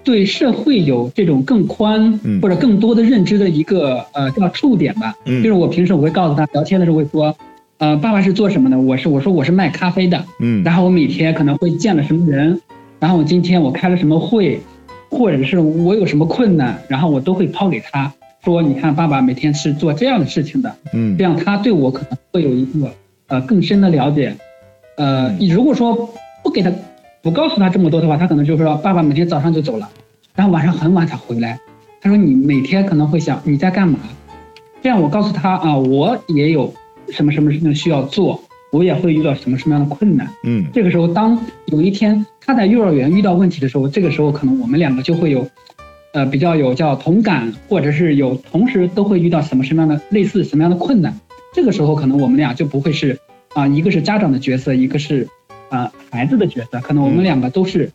[0.04, 5.14] 对社会有这种更宽嗯或者更多的认知的一个呃叫触点吧。
[5.26, 7.36] 嗯就是我平时我会告诉他，聊天的时候会说，
[7.80, 8.80] 呃，爸爸是做什么的？
[8.80, 12.62] 我是我说我是卖咖啡的，嗯然后我每天可能会见了什么人，
[13.00, 14.62] 然后我今天我开了什么会，
[15.10, 22.92] 或者是我有什么困难，然后我都会抛给他说，你看爸爸每天是做这样的事情的，嗯这样他对我可能会有一个
[23.28, 24.36] 呃更深的了解。
[24.98, 26.10] 呃，你如果说
[26.44, 26.72] 不给他
[27.22, 29.90] 不告诉他这么多的话，他可能就说爸爸每天早上就走了，
[30.36, 31.60] 然后晚上很晚才回来。
[32.02, 33.98] 他说你每天可能会想你在干嘛？
[34.82, 36.74] 这样我告诉他啊，我也有
[37.10, 40.30] 什么什么事情需要做，我也会遇到什么什么样的困难。
[40.44, 45.48] 嗯这个时候，当有一天他在幼儿园遇到问题的时候，这个时候可能我们两个就会有，
[46.14, 51.20] 呃，比较有叫同感，或者是有同时都会遇到什么什么样的类似什么样的困难。
[51.54, 53.20] 这个时候，可能我们俩就不会是
[53.54, 55.28] 啊、一个是家长的角色，一个是
[55.70, 57.92] 啊、孩子的角色，可能我们两个都是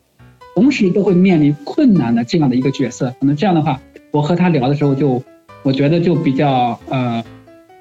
[0.54, 3.14] 同时都会面临困难的这样的一个角色。
[3.20, 5.22] 可能这样的话，我和他聊的时候就，
[5.62, 7.24] 我觉得就比较呃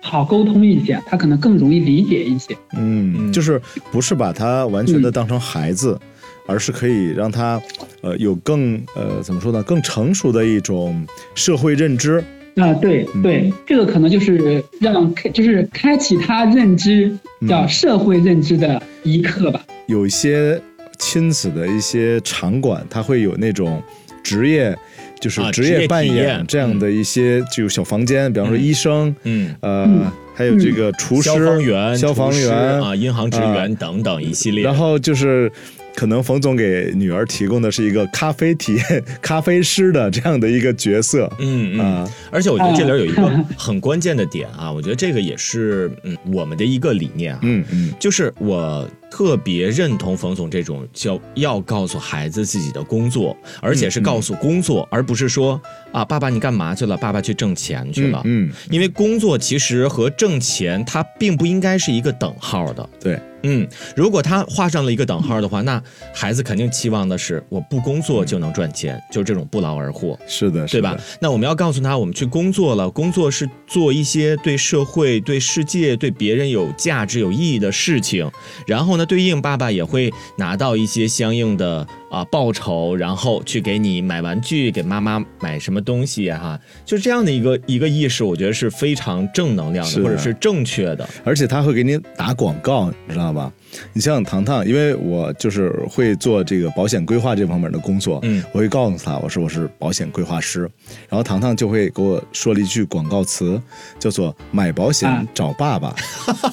[0.01, 2.55] 好沟通一些，他可能更容易理解一些。
[2.75, 3.59] 嗯，嗯就是
[3.91, 5.99] 不是把他完全的当成孩子，
[6.47, 7.61] 而是可以让他
[8.01, 11.05] 呃有更呃怎么说呢，更成熟的一种
[11.35, 12.23] 社会认知。
[12.55, 13.21] 啊，对嗯。
[13.21, 17.15] 对，这个可能就是让开，就是开启他认知
[17.47, 19.63] 叫嗯社会认知的一刻吧。
[19.85, 20.59] 有一些
[20.97, 23.79] 亲子的一些场馆，它会有那种
[24.23, 24.75] 职业，
[25.21, 28.59] 就是职业业扮演这样的一些就小房间，比方说嗯。
[28.59, 34.63] 医生，嗯，呃嗯，还有这个厨师、消防员、消防员啊、银行职员等等一系列。
[34.63, 35.51] 然后就是，
[35.97, 41.27] 可能冯总给女儿提供的是一个咖啡体验、咖啡师的这样的一个角色。
[41.39, 55.59] 嗯嗯，啊，而且我觉得这里有一个很关键的点啊，我觉得这个也是嗯我们的一个理念啊，嗯嗯就是我特别认同冯总这种叫要告诉孩子自己的工作，而且是告诉工作，而不是说
[55.91, 58.21] 啊爸爸你干嘛去了，爸爸去挣钱去了。
[58.25, 62.89] 嗯，因为工作其实和挣钱它并不应该是一个等号的。
[62.99, 65.81] 对，嗯，如果他画上了一个等号的话，那
[66.13, 70.17] 孩子肯定期望的是我不工作就能赚钱，就是这种不劳而获。
[70.27, 70.97] 是的，是的对吧？？
[71.21, 78.29] 那我们要告诉他，我们去工作了，工作是做一些对社会、对世界、对别人有价值、有意义的事情。
[78.65, 91.07] 然后那，对应爸爸也会拿到一些相应的啊、报酬，然后去给你买玩具，给妈妈买什么东西哈、就这样的一个一个意识，我觉得是非常正能量的，的或者是正确的。
[91.23, 93.51] 而且他会给你打广告，你知道吧？
[93.93, 100.61] 你像糖糖，因为我就是会做这个保险规划这方面的工作，嗯我会告诉他我说我是保险规划师，
[101.09, 103.61] 然后糖糖就会给我说了一句广告词，
[103.99, 105.93] 叫做“买保险啊找爸爸”，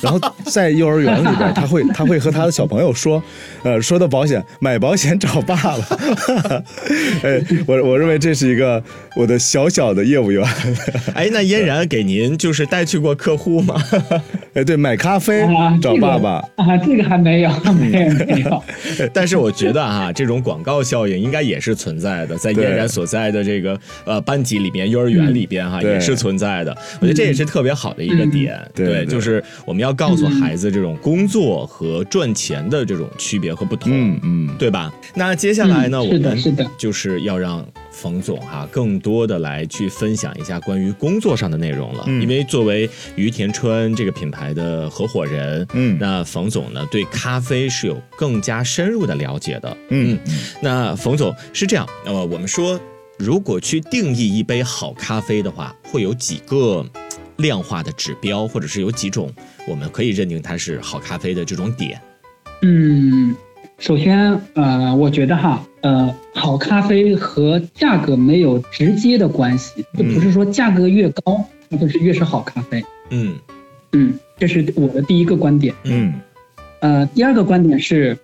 [0.03, 3.23] 然后在幼儿园里边，他会他会和他的小朋友说，
[3.63, 6.65] 呃，说到保险，买保险找爸了，
[7.23, 8.83] 哎，我我认为这是一个
[9.17, 10.45] 我的小小的业务员，
[11.15, 13.75] 哎，那嫣然给您就是带去过客户吗？
[14.55, 16.35] 哎，对，买咖啡啊，找爸爸。
[16.57, 18.65] 啊，这个还没有，没有没有。
[19.13, 26.77] 但是我觉得哈、这种广告效应应该也是存在的，在嫣然所在的这个呃班级里边、幼儿园里边哈、对也是存在的。
[27.01, 34.93] 我觉得这也是特别好的一个点，对对就是我们要告诉孩子这种工作和赚钱的这种区别和不同，嗯嗯，对吧？
[35.15, 42.23] 那接下来呢，嗯我们是的就是要让冯总哈、更多的来去分享一下关于工作上的内容了，嗯。
[42.23, 45.97] 因为作为于田川这个品牌的合伙人，嗯。
[46.01, 50.19] 那冯总呢对咖啡是有更加深入的了解的，嗯。
[50.61, 52.79] 那冯总是这样，呃，我们说
[53.19, 56.85] 如果去定义一杯好咖啡的话，会有几个
[57.37, 59.33] 量化的指标，或者是有几种
[59.69, 62.01] 我们可以认定它是好咖啡的这种点。
[62.63, 63.35] 嗯，
[63.85, 72.83] 首先，呃，我觉得哈，呃，好咖啡和价格没有直接的关系，就不是说价格越高，那就是越是好咖啡。
[73.11, 73.35] 嗯。
[73.93, 75.75] 嗯，这是我的第一个观点。
[75.85, 76.15] 嗯。
[76.81, 78.17] 呃，第二个观点是，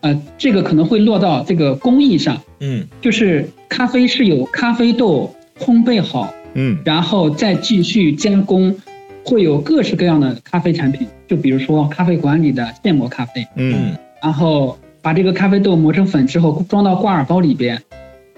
[0.00, 2.86] 呃，这个可能会落到这个工艺上，嗯。
[3.02, 6.78] 就是咖啡是有咖啡豆烘焙好，嗯。
[6.82, 8.74] 然后再继续加工，
[9.22, 17.80] 会有各式各样的咖啡产品，就比如说咖啡馆里的现磨咖啡，嗯然后把这个咖啡豆磨成粉之后装到挂耳包里边，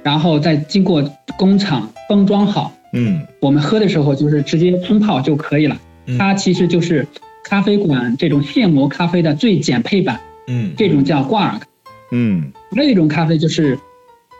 [0.02, 1.02] 然后再经过
[1.38, 3.20] 工厂封装好，嗯。
[3.40, 5.78] 我们喝的时候就是直接冲泡就可以了。
[6.06, 6.18] 嗯。
[6.18, 7.06] 它其实就是
[7.44, 10.72] 咖啡馆这种现磨咖啡的最简配版，嗯。
[10.76, 11.60] 这种叫挂耳。
[12.12, 12.52] 嗯。
[12.72, 13.78] 另一种咖啡就是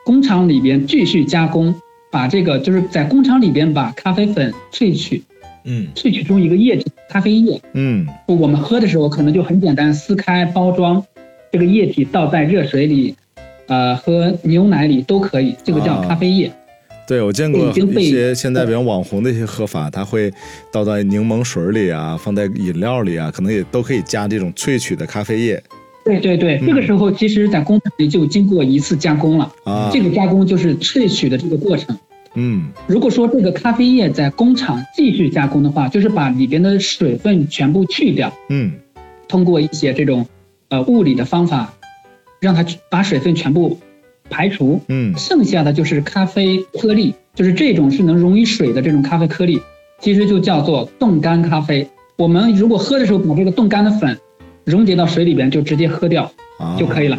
[0.05, 1.75] 工厂里边继续加工，
[2.11, 5.25] 把这个就是在工厂里边把咖啡粉萃取，
[5.65, 5.89] 嗯。
[5.95, 7.61] 萃取出一个液体咖啡液。
[7.73, 8.07] 嗯。
[8.27, 11.05] 我们喝的时候可能就很简单，撕开包装，
[11.53, 13.15] 这个液体倒在热水里，
[13.67, 16.51] 呃，喝牛奶里都可以，这个叫啊咖啡液。
[17.09, 20.31] 对，我见过一些现在比如网红的一些喝法，他会
[20.73, 25.61] 倒在柠檬水里啊，放在饮料里啊，可能也都可以加这种萃取的咖啡液
[26.05, 29.91] 对对对，嗯这个时候其实在工厂里就经过一次加工了，啊。
[29.93, 31.99] 这个加工就是萃取的这个过程。
[32.35, 38.73] 嗯如果说这个咖啡液在工厂继续加工的话，就是把里边的水分全部去掉，嗯
[39.27, 40.25] 通过一些这种
[40.71, 41.75] 呃物理的方法，
[42.41, 43.79] 让它把水分全部
[44.31, 49.61] 排除，嗯剩下的就是咖啡颗粒，就是这种是能溶于水的这种咖啡颗粒，
[50.01, 51.87] 其实就叫做冻干咖啡。
[52.17, 54.19] 我们如果喝的时候把这个冻干的粉
[54.65, 57.19] 溶解到水里边，就直接喝掉啊就可以了。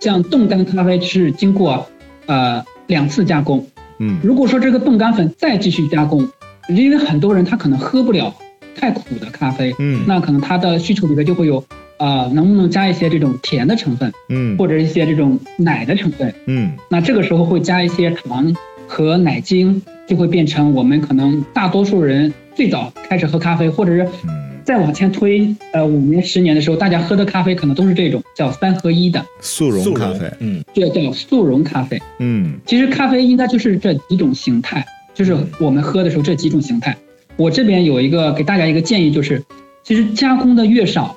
[0.00, 1.86] 像冻干咖啡是经过
[2.26, 3.66] 呃两次加工，
[3.98, 6.28] 嗯如果说这个冻干粉再继续加工，
[6.68, 8.34] 因为很多人他可能喝不了
[8.76, 11.62] 太苦的咖啡，嗯那可能他的需求里边就会有
[11.98, 16.32] 呃能不能加一些这种甜的成分，嗯或者一些这种奶的成分。
[16.46, 18.54] 嗯那这个时候会加一些糖
[18.86, 31.98] 和奶精，就会变成我们可能大多数人最早开始喝咖啡，或者是嗯再往前推，呃五年十年的时候，大家喝的咖啡可能都是这种叫三合一的，速溶咖啡嗯这叫速溶咖啡。
[32.18, 34.84] 嗯其实咖啡应该就是这几种形态，
[35.14, 36.96] 就是我们喝的时候这几种形态。
[37.36, 39.42] 我这边有一个给大家一个建议，就是
[39.84, 41.16] 其实加工的越少，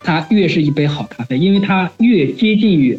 [0.00, 2.98] 它越是一杯好咖啡，因为它越接近于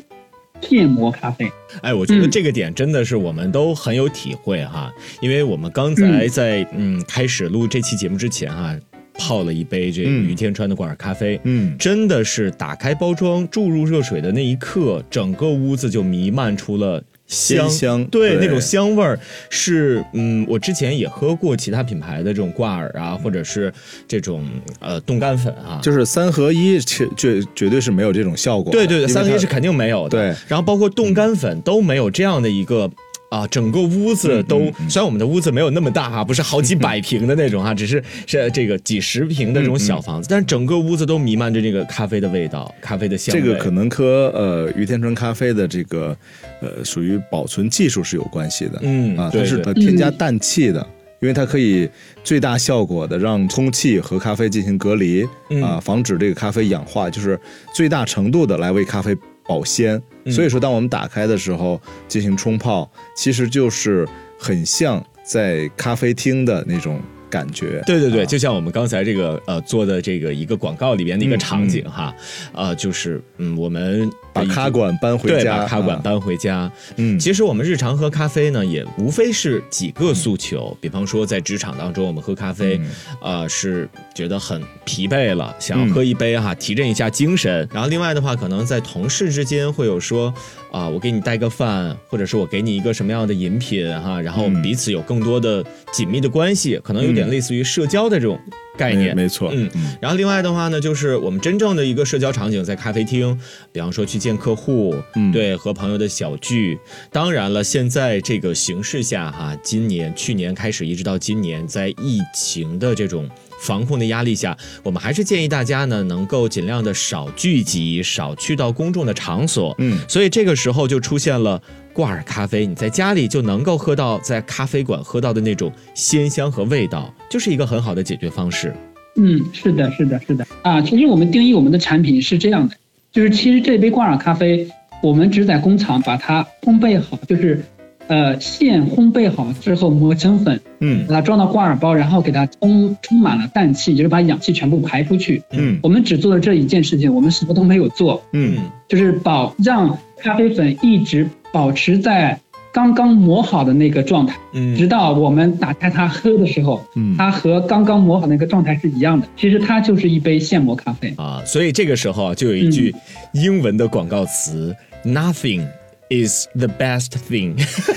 [0.61, 1.49] 现磨咖啡。
[1.81, 8.75] 哎，我觉得嗯这个点真的是我们都很有体会哈，因为我们刚才在嗯开始录这期节目之前哈，
[9.13, 11.39] 泡了一杯这嗯于天川的挂耳咖啡。
[11.43, 19.17] 嗯真的是打开包装、注入热水的那一刻，整个屋子就弥漫出了香香对对那种香味儿
[19.49, 23.71] 是嗯，我之前也喝过其他品牌的这种挂耳啊，或者是
[24.07, 24.45] 这种
[24.79, 28.71] 呃冻干粉啊，就是三合一，绝绝绝对是没有这种效果。
[28.71, 30.17] 对对三合一是肯定没有的。
[30.17, 32.89] 对，然后包括冻干粉都没有这样的一个。
[33.29, 43.41] 啊，整个屋子都、嗯嗯虽然我们的屋子没有那么大哈，不是好几百平的那种哈， 只是是这个几十平的这种嗯小房子，但是整个屋子都弥漫着这个咖啡的味道，咖啡的香味。
[43.41, 46.17] 这个可能和呃于天川咖啡的这个
[46.61, 48.77] 呃属于保存技术是有关系的。
[48.77, 50.85] 啊，嗯对对它是呃添加氮气的。
[51.21, 51.85] 因为它可以
[52.23, 57.37] 最大效果的让空气和咖啡进行隔离嗯啊，防止这个咖啡氧化，就是
[57.75, 59.13] 最大程度的来为咖啡
[59.49, 59.99] 保鲜。
[60.25, 64.07] 嗯所以说，当我们打开的时候进行冲泡，其实就是
[64.37, 67.81] 很像在咖啡厅的那种感觉。
[67.87, 72.13] 对对对，啊就像我们刚才这个呃做的这个一个广告里边的一个嗯场景哈，
[72.53, 74.07] 呃，就是嗯我们
[74.47, 76.01] 把咖馆搬回对，家，把咖馆啊。
[76.03, 76.71] 搬回家。
[76.97, 77.17] 嗯。
[77.19, 82.89] 其实我们日常喝咖啡呢，也无非是几个诉求，比方说在职场当中，我们喝咖啡，嗯。
[83.21, 87.67] 呃，是觉得很疲惫了，想要喝一杯哈，提振一下精神。
[87.73, 90.33] 然后另外的话，可能在同事之间会有说，
[90.71, 94.63] 啊、我给你带个饭，或者是我给你一个什么样的饮品哈，然后我们嗯。
[94.63, 97.29] 彼此有更多的紧密的关系，可能有点嗯。
[97.29, 98.39] 类似于社交的这种
[98.77, 99.15] 概念。
[99.15, 99.69] 没没错，嗯。
[99.99, 103.39] 然后另外的话呢，就是我们真正的一个社交场景在咖啡厅，
[103.71, 106.79] 比方说去见客户，嗯对，和朋友的小聚。
[107.11, 113.29] 当然了，现在这个形势下哈，今年、去年开始一直到今年，在疫情的这种。
[113.61, 119.75] 防控的压力下，我们还是建议大家呢，能够尽量的少聚集，少去到公众的场所。
[119.79, 121.61] 嗯所以这个时候就出现了
[121.91, 128.73] 挂耳咖啡，你在家里就能够喝到在咖啡馆喝到的那种鲜香和味道，就是一个很好的解决方式。
[129.17, 130.81] 嗯，是的，是的，是的啊。
[130.81, 132.73] 其实我们定义我们的产品是这样的，
[133.11, 134.67] 就是其实这杯挂耳咖啡，
[135.01, 137.63] 我们只在工厂把它烘焙好，就是
[138.07, 145.41] 呃现烘焙好之后磨成粉，嗯把它装到挂耳包，然后给它充充满了氮气，就是把氧气全部排出去。
[145.51, 148.57] 嗯我们只做了这一件事情，我们什么都没有做，嗯
[148.87, 152.39] 就是保让咖啡粉一直保持在
[152.71, 154.35] 刚刚磨好的那个状态，
[154.77, 159.27] 直嗯，到我们打开它喝的时候，嗯它和刚刚磨好那个状态是一样的。
[159.35, 161.13] 其实它就是一杯现磨咖啡。
[161.17, 162.93] 啊，所以这个时候啊，就有一句
[163.33, 165.71] 英文的广告词、n o t h i n g
[166.09, 167.55] is the best thing，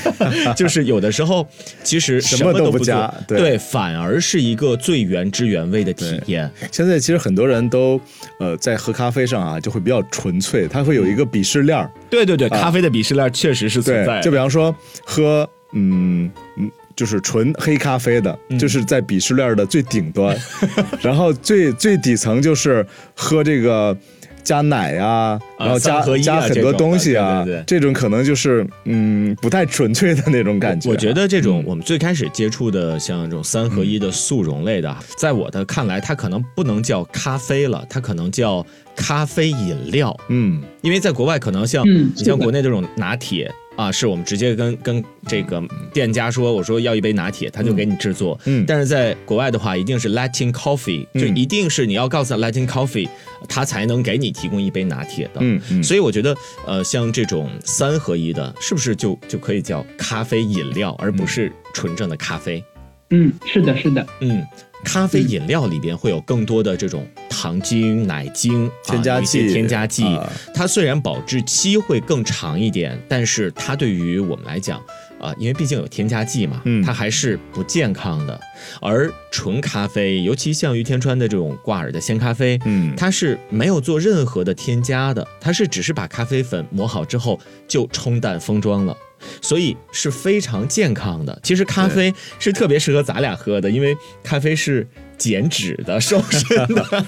[0.55, 1.47] 就是有的时候
[1.83, 6.51] 其实什什么都不加对对，反而是一个最原汁原味的体验。
[6.71, 8.01] 现在其实很多人都
[8.39, 11.91] 呃在喝咖啡上啊就会比较纯粹，它会有一个鄙视链儿。
[12.11, 16.71] 对对对，咖啡的鄙视链确实是存在对，就比方说喝嗯嗯。
[16.95, 20.37] 就是纯黑咖啡的，嗯就是在鄙视链的最顶端，
[21.01, 23.97] 然后最最底层就是喝这个
[24.43, 30.91] 加奶啊、然后加、加很多东西啊，对对对这种可能就是嗯不太纯粹的那种感觉。
[30.91, 38.65] 我觉得这种嗯我们最开始接触的像这种三合一的速溶类的啊，在我的看来，它可能不能叫咖啡了，它可能叫
[38.97, 43.51] 咖啡饮料，嗯因为在国外可能像嗯你像国内这种拿铁。
[43.77, 45.63] 啊，是我们直接跟跟这个
[45.93, 48.39] 店家说，我说要一杯拿铁，他就给你制作。
[48.45, 53.09] 嗯但是在国外的话，一定是 Latin coffee，就嗯一定是你要告诉他 Latin coffee，
[53.49, 55.41] 他才能给你提供一杯拿铁的。
[55.41, 62.63] 嗯嗯，所以我觉得，呃，像这种三合一的，是不是就就可以叫咖啡饮料，而不是纯正的咖啡？
[63.11, 64.07] 嗯，是的，是的。
[64.21, 64.43] 嗯，
[64.85, 70.05] 咖啡饮料里边会有更多的这种糖精、奶精、添加剂添加剂。
[70.05, 74.79] 啊它虽然保质期会更长一点，但是它对于我们来讲，
[75.21, 78.39] 啊、因为毕竟有添加剂嘛，嗯它还是不健康的。
[78.81, 88.97] 而纯咖啡，尤其像于天川的这种挂耳的鲜咖啡，嗯它是没有做任何的添加的，它是只是把咖啡粉磨好之后就冲淡封装了。
[89.41, 91.39] 所以是非常健康的。
[91.43, 97.05] 其实咖啡是特别适合咱俩喝的，因为咖啡是减脂的、瘦身的，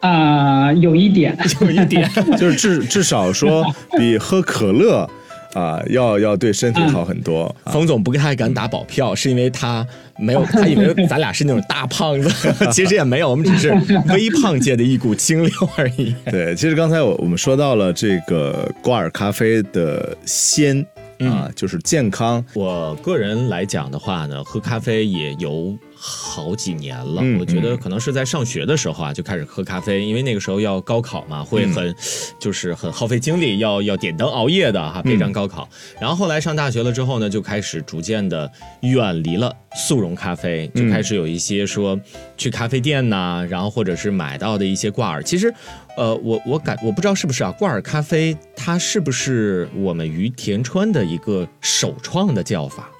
[0.00, 2.08] 啊、有一点， 有一点。
[2.38, 3.64] 就是至至少说
[3.98, 5.08] 比喝可乐
[5.54, 7.44] 啊要要对身体好很多。
[7.64, 9.86] 啊冯总不太敢打保票，是因为他
[10.18, 12.30] 没有，他以为咱俩是那种大胖子，
[12.72, 13.70] 其实也没有，我们只是
[14.08, 16.14] 微胖界的一股清流而已。
[16.30, 20.86] 对，其实刚才我我们说到了这个挂耳咖啡的鲜嗯
[21.28, 22.44] 啊，就是健康。
[22.54, 27.20] 我个人来讲的话呢，喝咖啡也有好几年了。
[27.22, 31.94] 嗯我觉得可能是在上学的时候啊，就开始喝咖啡，因为那个时候要高考嘛，会很、
[32.38, 35.68] 就是很耗费精力，要要点灯熬夜的哈，备战高考。
[36.00, 42.00] 然后后来上大学了之后呢，就开始逐渐的远离了速溶咖啡，就开始有一些说
[42.38, 45.22] 去咖啡店呐、然后或者是买到的一些挂耳。
[45.22, 45.52] 其实，
[45.96, 52.90] 呃，我我感我不知道是不是啊，挂耳咖啡它是不是我们于田川的一个首创的叫法？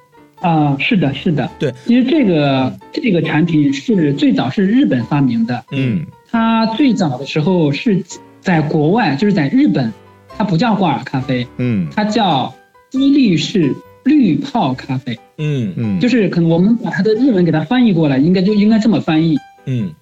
[0.40, 1.50] 啊、是的，是的。
[1.58, 8.02] 对，其实这个这个产品是最早是日本发明的，嗯它最早的时候是
[8.40, 9.92] 在国外，就是在日本，
[10.36, 12.54] 它不叫挂耳咖啡，嗯它叫
[12.92, 13.74] 伊滤式
[14.04, 19.36] 滤泡咖啡，嗯嗯，就是可能我们把它的日文给它翻译过来，应该就应该这么翻译。
[19.66, 19.92] 嗯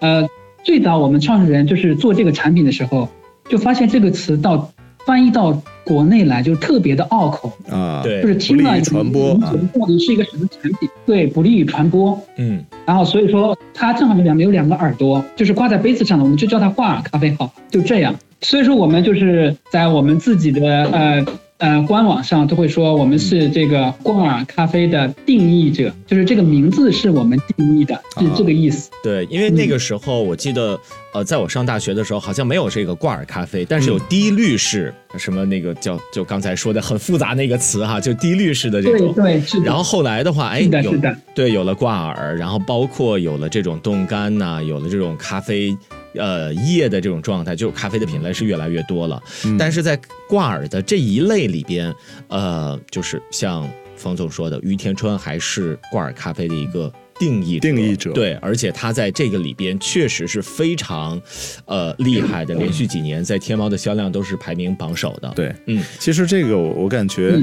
[0.00, 0.28] 呃，
[0.64, 3.08] 最早我们创始人就是做这个产品的时候，
[3.48, 4.72] 就发现这个词到
[5.06, 10.88] 翻译到国内来就特别的拗口，啊，对就是听了不利于传播啊你到底是一个什么产品？
[11.06, 12.20] 对，不利于传播。
[12.36, 18.14] 嗯然后所以说它正好有两有两个耳朵，就是挂在杯子上的，我们就叫它挂耳咖啡好，就这样。
[18.40, 21.26] 所以说我们就是在我们自己的呃
[21.58, 28.90] 呃官网上都会说我们是这个挂耳咖啡的定义者，就是这个名字是我们定义的，是这个意思。
[29.02, 30.78] 对，因为那个时候我记得，
[31.14, 39.14] 呃，在我上大学的时候，好像没有这个挂耳咖啡，但是有低滤式，什么那个叫就刚才说的很复杂那个词哈，就低滤式的这种。
[39.14, 39.64] 对对是的。
[39.64, 45.74] 然后后来的话，哎，有是的对，有了挂耳，然后包括有了这种冻干呐、有了这种咖啡
[46.18, 49.22] 呃液的这种状态，就咖啡的品类是越来越多了。
[49.44, 49.98] 嗯但是在
[50.28, 51.94] 挂耳的这一类里边，
[52.28, 56.92] 呃，就是像冯总说的，于田川还是挂耳咖啡的一个。
[57.18, 61.18] 定义定义者对，而且他在这个里边确实是非常，
[61.64, 67.38] 呃，厉害的，连续几年在天猫的销量都是排名榜首的。，对，嗯，其实这个我我感觉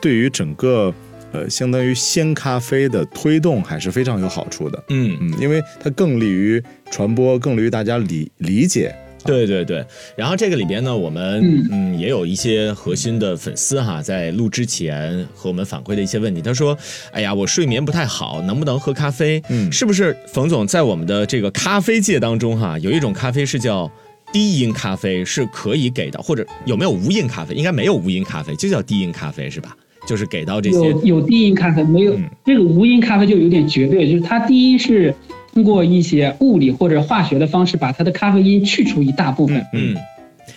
[0.00, 0.92] 对于整个
[1.32, 4.84] 呃相当于鲜咖啡的推动还是非常有好处的。
[4.88, 8.94] 嗯，嗯，因为它更利于传播，更利于大家理理解。
[9.24, 16.42] 对对对，然后这个里边呢，我们嗯嗯也有一些核心的粉丝哈，在录之前和我们反馈的一些问题。
[16.42, 16.76] 他说
[17.14, 19.40] ：“哎呀，我睡眠不太好，能不能喝咖啡？
[19.48, 23.88] 嗯是不是冯总在我们的这个咖啡界当中哈，有一种咖啡是叫
[24.32, 27.54] 低因咖啡，是可以给的，或者有没有无因咖啡？
[27.54, 29.76] 应该没有无因咖啡，就叫低因咖啡是吧？
[30.06, 35.14] 就是给到这些有有低因咖啡，没有、嗯这个无因咖啡就有点绝对，就是它第一是
[35.54, 39.96] 通过一些物理或者化学的方式把它的咖啡因去除一大部分，嗯。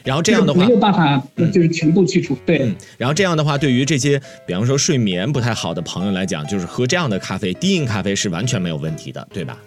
[0.03, 1.21] 然后这样的话没有办法
[1.51, 2.35] 就是全部去除。
[2.45, 9.57] 对，嗯，然后这样的话，对于这些比方说睡眠不太好的朋友来讲，就是喝这样的咖啡，低因咖啡是完全没有问题的，对吧？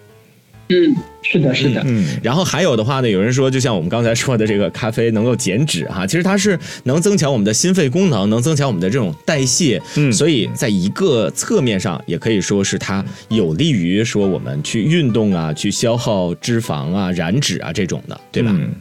[0.71, 1.81] 嗯，是的，是的。
[1.87, 18.51] 嗯，然后还有的话呢，有人说，就像我们刚才说的，这个咖啡能够减脂哈，其实它是能增强我们的心肺功能，能增强我们的这种代谢，嗯所以在一个侧面上，也可以说是它有利于说我们去运动啊，去消耗脂肪啊、燃脂啊这种的，对吧？
[18.53, 18.71] 嗯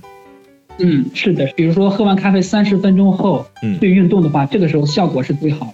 [0.80, 1.47] 嗯，是的。
[1.57, 5.72] 比如说喝完咖啡三十分钟后嗯去运动的话，这个时候效果是最好的。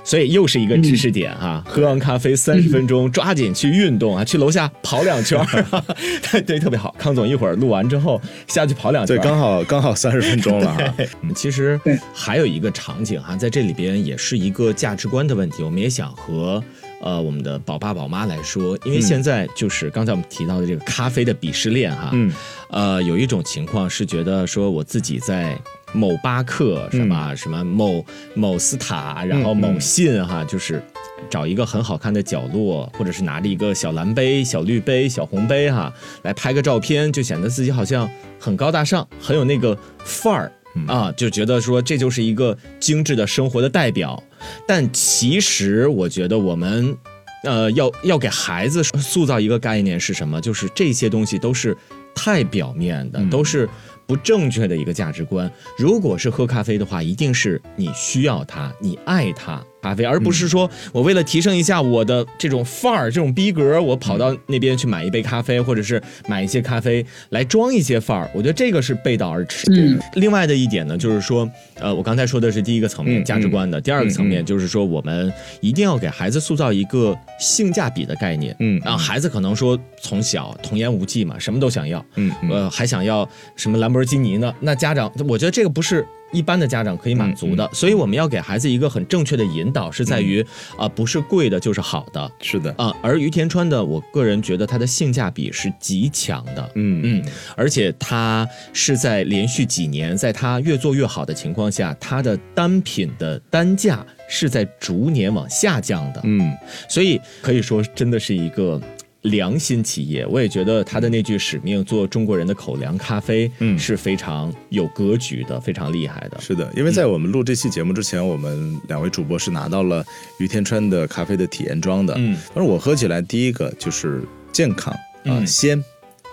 [0.00, 5.84] 啊，所以又是一个知识点哈、喝完咖啡三十分钟，抓紧去运动啊，去楼下跑两圈儿，
[6.32, 6.94] 对对，特别好。
[6.98, 10.94] 康总一会儿录完之后下去跑两圈对，刚好刚好三十分钟了哈。
[11.22, 11.80] 嗯其实
[12.12, 16.62] 还有一个场景哈，在这里边也是一个价值观的问题，我们也想和
[17.00, 19.02] 呃我们的宝爸宝妈来说，因为嗯。
[19.02, 22.32] 现在就是刚才我们提到的这个咖啡的鄙视链哈，嗯。
[22.70, 25.58] 呃，有一种情况是觉得说我自己在
[25.92, 30.82] 某巴克什么、什么某某斯塔，然后嗯某信哈，就是
[31.28, 40.52] 找一个很好看的角落，或者是拿着一个小蓝杯、小绿杯、小红杯哈，来拍个照片，就显得自己好像很高大上，很有那个范儿。
[40.86, 44.22] 啊，就觉得说这就是一个精致的生活的代表，
[44.68, 46.96] 但其实我觉得我们，
[47.42, 50.40] 呃，要要给孩子塑造一个概念是什么？
[50.40, 51.76] 就是这些东西都是
[52.14, 53.68] 太表面的，都是
[54.10, 55.48] 不正确的一个价值观。
[55.78, 59.64] 如果是喝咖啡的话，一定是你需要它，你爱它。
[59.82, 68.30] 咖啡，而不是说我为了提升一下我的这种范儿、这种逼格，我跑到那边去买一杯咖啡，或者是买一些咖啡来装一些范儿。
[68.34, 69.70] 我觉得这个是背道而驰。
[69.72, 78.54] 嗯另外的一点呢，就是说，呃，我刚才说的是第一个层面嗯价值观的，第二个层面嗯就是说，我们一定要给孩子塑造一个性价比的概念。
[78.58, 84.54] 嗯让孩子可能说从小童言无忌嘛，什么都想要，嗯嗯呃，还想要什么兰博基尼呢？
[84.60, 90.44] 那家长，我觉得这个不是一般的家长可以满足的，所以我们要给孩子一个很正确的引导，是在于
[90.76, 92.30] 啊、不是贵的就是好的。
[92.40, 97.00] 是的，啊、而于田川的，我个人觉得它的性价比是极强的，嗯。
[97.02, 97.24] 嗯，
[97.56, 106.56] 而且它是在连续几年，在它越做越好的情况下，它的单品的单价是在逐年往下降的，嗯。
[106.88, 108.80] 所以可以说真的是一个
[109.22, 110.24] 良心企业。
[110.26, 116.40] 我也觉得他的那句使命，做中国人的口粮咖啡，嗯是非常有格局的，非常厉害的。
[116.40, 120.04] 是的，因为在我们录这期节目之前，我们两位主播是拿到了
[120.38, 122.14] 于天川的咖啡的体验装的。
[122.16, 125.78] 嗯，而我喝起来，第一个就是健康啊、嗯鲜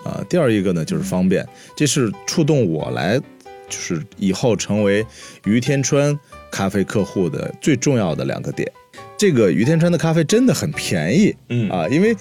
[0.04, 3.18] 啊、第二一个呢就是方便，这是触动我来，
[3.68, 5.04] 就是以后成为
[5.44, 6.18] 于天川
[6.50, 8.70] 咖啡客户的最重要的两个点。
[9.18, 12.16] 这个于天川的咖啡真的很便宜，嗯啊，因为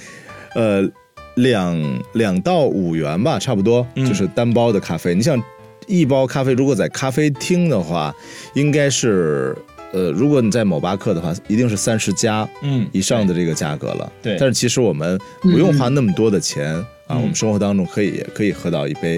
[0.56, 0.88] 呃
[1.36, 5.14] 两两到五元吧，差不多嗯就是单包的咖啡。
[5.14, 5.42] 你想
[5.86, 8.14] 一包咖啡，如果在咖啡厅的话，
[8.56, 9.56] 应该是
[9.94, 14.12] 呃，如果你在某巴克的话，一定是三十加嗯以上的这个价格了。
[14.22, 16.74] 对但是其实我们不用花那么多的钱
[17.08, 19.18] 啊，嗯我们生活当中可以也可以喝到一杯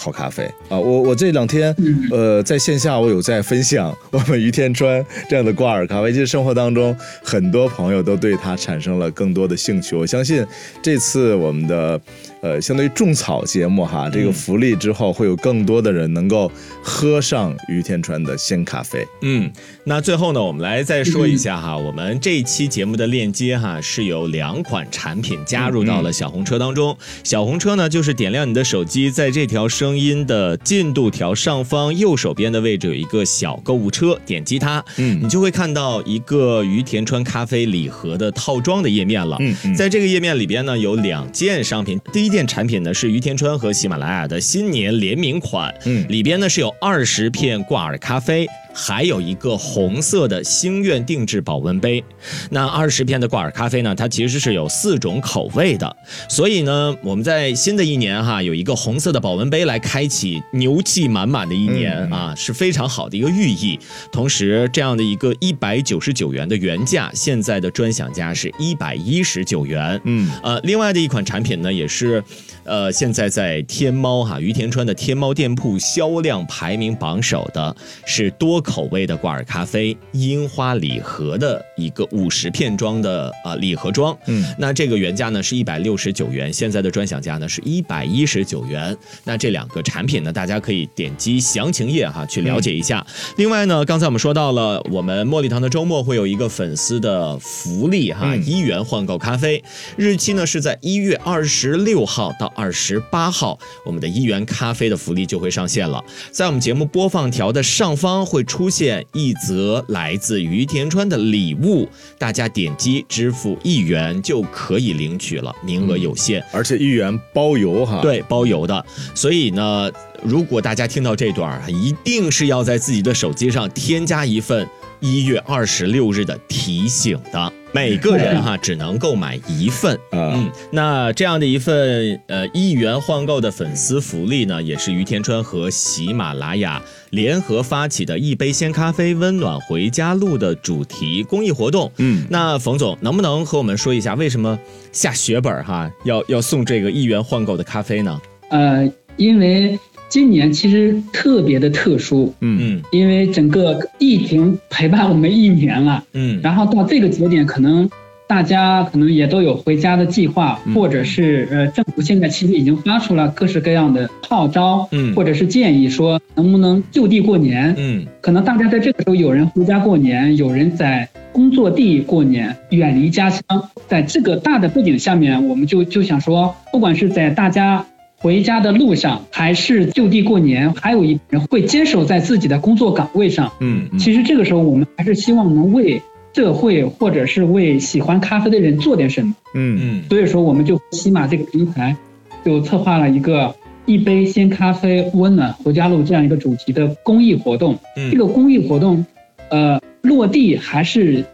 [0.00, 0.78] 好咖啡啊。
[0.78, 9.94] 我我这两天嗯呃在线下我有在分享我们于天川这样的挂耳咖啡，其实生活当中很多朋友都对它产生了更多的兴趣。
[9.94, 10.44] 我相信
[10.82, 12.00] 这次我们的
[12.42, 16.50] 呃相当于种草节目哈，这个福利之后会有更多的人能够
[16.82, 19.06] 喝上于天川的鲜咖啡。
[19.22, 19.50] 嗯，
[19.84, 26.96] 那最后呢，我们来再说一下哈，我们这一期节目的链接哈是有两款产品加入到了小红车当中。
[27.22, 39.36] 小红车呢，就是点亮你的手机，在这条声音的进度条上方右手边的位置有一个小购物车，点击它，嗯你就会看到一个于田川咖啡礼盒的套装的页面了。
[39.40, 48.46] 嗯嗯在这个页面里边呢，有两件商品，第一件产品呢是于天川和喜马拉雅的新年联名款，嗯里边呢是有二十片挂耳咖啡。
[48.72, 52.02] 还有一个红色的星愿定制保温杯，
[52.50, 55.96] 那二十片的挂耳咖啡呢，它其实是有四种口味的，
[56.28, 63.78] 所以呢，我们在新的一年哈，有一个红色的保温杯来开启牛气满满的一年、嗯啊，是非常好的一个寓意。
[64.12, 70.00] 同时，这样的一个一百九十九元的原价，现在的专享价是一百一十九元。
[70.04, 72.22] 嗯呃，另外的一款产品呢，也是，
[72.64, 77.74] 呃，现在在天猫哈于田川的天猫店铺销量排名榜首的，
[78.06, 84.14] 是多多口味的挂耳咖啡，樱花礼盒的一个五十片装的啊、礼盒装。
[84.26, 88.94] 嗯，那这个原价呢是一百六十九元，现在的专享价呢是一百一十九元。
[89.24, 93.04] 那这两个产品呢，大家可以点击详情页哈去了解一下。
[93.38, 99.62] 另外呢，刚才我们说到了，我们茉莉堂的周末会有一个粉丝的福利哈，嗯一元换购咖啡，
[99.96, 106.04] 日期呢是在一月二十六号到二十八号，我们的一元咖啡的福利就会上线了。
[106.30, 111.88] 在我们节目播放条的上方会出现一则来自于田川的礼物，
[112.18, 116.44] 大家点击支付一元就可以领取了，名额有限。
[116.50, 118.84] 而且一元包邮哈。，对，包邮的。
[119.14, 119.88] 所以呢，
[120.24, 127.52] 如果大家听到这段儿，一定是要在自己的手机上添加一份一月二十六日的提醒的。
[127.72, 129.94] 每个人哈只能购买一份。
[130.10, 141.90] 啊、嗯，那这样的一份呃一元换购的粉丝福利呢，也是于天川和喜马拉雅联合发起的一杯鲜咖啡温暖回家路的主题公益活动。
[141.98, 144.58] 嗯，那冯总能不能和我们说一下，为什么
[144.92, 148.20] 下血本儿哈要要送这个一元换购的咖啡呢？
[148.50, 149.78] 呃，因为
[150.10, 157.88] 今年其实特别的特殊，嗯嗯因为整个疫情陪伴我们一年了，嗯然后到这个节点，可能
[158.26, 167.72] 大家可能也都有回家的计划，嗯或者是呃，政府现在其实已经发出了各式各样的号召，嗯或者是建议说能不能就地过年。
[167.78, 173.40] 嗯可能大家在这个时候，有人回家过年，有人在工作地过年，远离家乡。
[173.88, 177.84] 在这个大的背景下面，我们就就想说，不管是在大家
[178.22, 183.50] 回家的路上，还是就地过年，还有一人会坚守在自己的工作岗位上。
[183.60, 186.02] 嗯嗯其实这个时候，我们还是希望能为
[186.34, 189.34] 社会或者是为喜欢咖啡的人做点什么。
[189.54, 191.96] 嗯嗯所以说，我们就喜马这个平台
[192.44, 193.54] 就策划了一个
[193.86, 197.78] 一杯鲜咖啡温暖回家路这样一个主题的公益活动。
[197.96, 199.06] 嗯这个公益活动，
[199.48, 201.24] 呃，落地还是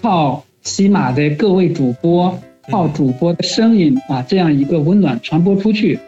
[0.00, 2.38] 靠喜马的各位主播，
[2.70, 5.98] 靠主播的声音把这样一个温暖传播出去，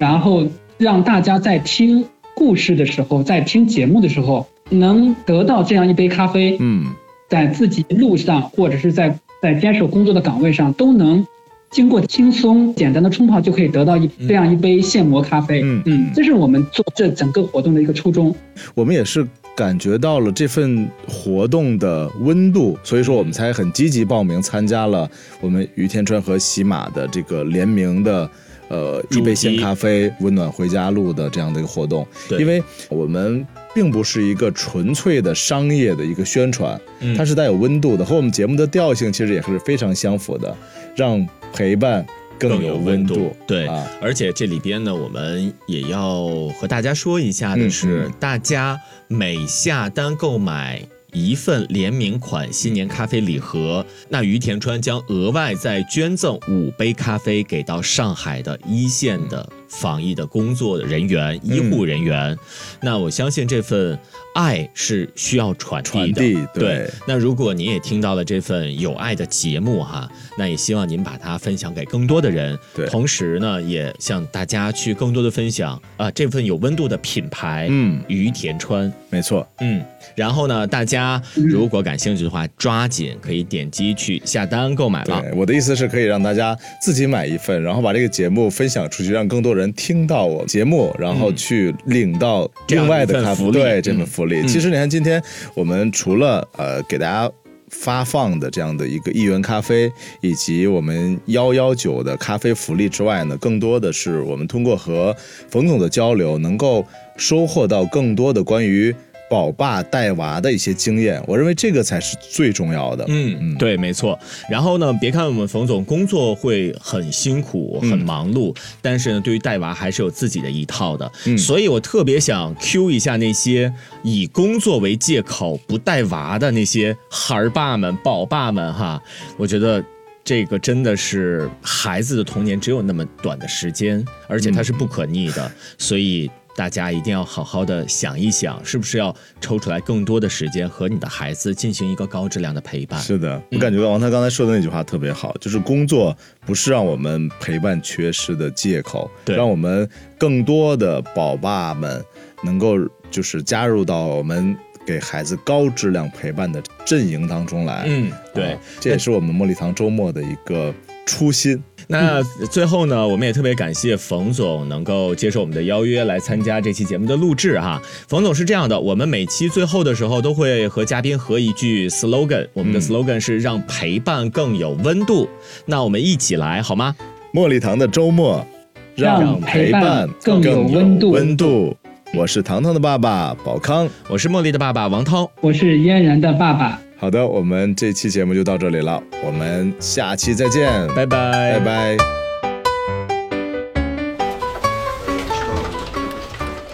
[0.00, 0.46] 然后
[0.78, 6.86] 让大家在听故事的时候，在听节目的时候，能得到这样一杯咖啡，嗯
[7.28, 11.24] 在自己路上或者是在在坚守工作的岗位上，都能
[11.70, 15.60] 经过轻松简单的冲泡就可以得到一这样一杯现磨咖啡。
[15.62, 18.34] 嗯嗯，这是我们做这整个活动的一个初衷。
[18.74, 19.24] 我们也是
[19.54, 25.06] 感觉到了这份活动的温度，所以说我们才很积极报名参加了
[25.42, 28.28] 我们于天川和喜马的这个联名的。
[28.70, 33.44] 呃，一杯鲜咖啡，温暖回家路的这样的一个活动，对因为我们
[33.74, 40.56] 并不是一个纯粹的商业的一个宣传，嗯它是带有温度的，和我们节目的调性其实也是非常相符的，
[40.94, 42.06] 让陪伴
[42.38, 43.34] 更有温度。
[43.44, 46.28] 对，啊，而且这里边呢，我们也要
[46.60, 50.80] 和大家说一下的是，嗯嗯大家每下单购买。
[51.12, 62.36] 一份联名款新年咖啡礼盒，那于田川将额外再捐赠五杯咖啡给到上海的一线的防疫的工作人员、医护人员。
[62.80, 63.98] 那我相信这份
[64.34, 66.46] 爱是需要传递的。
[66.54, 72.58] 对那如果您也听到了这份有爱的节目哈，那也希望您把它分享给更多的人。
[72.74, 78.92] 对同时呢，也向大家去更多的分享啊、这份有温度的品牌，嗯于田川。
[79.10, 79.82] 没错，嗯，
[80.14, 85.20] 然后呢，大家如果感兴趣的话，抓紧可以点击去下单购买了。
[85.22, 94.40] 对，我的意思是可以让大家自己买一份，然后把这个节目分享出去，让更多人听到我节目，然后去领到另外的咖啡，对这份嗯福利。
[94.40, 95.22] 嗯其实你看，今天
[95.54, 97.30] 我们除了呃给大家。
[97.72, 99.88] 发放的这样的一个一元咖啡，
[100.20, 105.14] 以及我们幺幺九的咖啡福利之外呢，更多的是我们通过和
[105.48, 106.84] 冯总的交流，能够
[107.16, 108.92] 收获到更多的关于
[109.30, 111.22] 宝爸带娃的一些经验。
[111.26, 113.04] 我认为这个才是最重要的。
[113.06, 114.18] 嗯嗯，对，没错。
[114.50, 121.10] 然后呢，别看我们冯总工作会很辛苦、嗯很忙碌，但是呢，对于带娃还是有自己的一套的。
[121.26, 123.72] 嗯所以我特别想 Q 一下那些
[124.02, 129.00] 以工作为借口不带娃的那些孩儿爸们、宝爸们哈，
[129.38, 129.82] 我觉得。
[130.22, 143.00] 这个真的是孩子的童年只有那么短的时间，而且它是不可逆的，所以大家一定要好好的想一想，是不是要抽出来更多的时间和你的孩子进行一个高质量的陪伴。
[143.00, 149.88] 是的，我感觉到王涛刚才说的那句话特别好，就是工作不是让我们陪伴缺失的借口，对让我们
[150.18, 152.04] 更多的宝爸们
[152.42, 152.76] 能够
[153.10, 157.84] 就是加入到我们给孩子高质量陪伴的阵营当中来。
[157.86, 160.74] 嗯，对啊，这也是我们茉莉堂周末的一个
[161.06, 161.62] 初心。
[161.92, 167.82] 那最后呢，我们也特别感谢冯总能够接受我们的邀约来参加这期节目的录制哈。
[168.06, 175.28] 冯总是这样的，我们每期最后的时候都会和嘉宾合一句 slogan，我们的嗯 slogan 是让陪伴更有温度。
[175.66, 176.94] 那我们一起来好吗？
[177.34, 178.46] 茉莉堂的周末，
[178.94, 181.76] 让陪伴更有温度温度。
[182.14, 183.88] 我是糖糖的爸爸宝康。
[184.08, 186.80] 我是茉莉的爸爸王涛，我是嫣然的爸爸。
[187.00, 191.96] 好的，我们这期节目就到这里了，我们下期再见，拜拜，拜拜。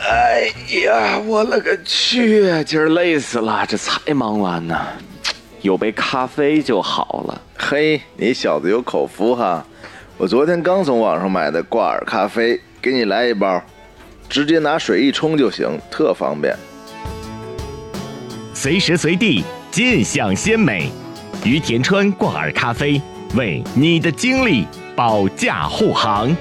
[0.01, 0.53] 哎
[0.85, 2.43] 呀，我勒个去！
[2.65, 4.77] 今儿累死了，这才忙完呢，
[5.63, 7.41] 有杯咖啡就好了。
[7.57, 9.65] 嘿，你小子有口福哈！
[10.19, 13.63] 我昨天刚从网上买的挂耳咖啡，给你来一包，
[14.29, 16.53] 直接拿水一冲就行，特方便。
[18.53, 19.45] 随时随地
[19.77, 20.91] 尽享鲜美。
[21.45, 22.99] 于田川挂耳咖啡
[23.37, 24.67] 为你的经历
[24.97, 26.35] 保驾护航。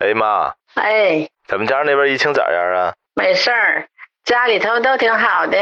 [0.00, 2.92] 哎妈，哎，咱们家那边疫情咋样啊？
[3.14, 3.86] 没事儿，
[4.24, 5.56] 家里头都挺好的。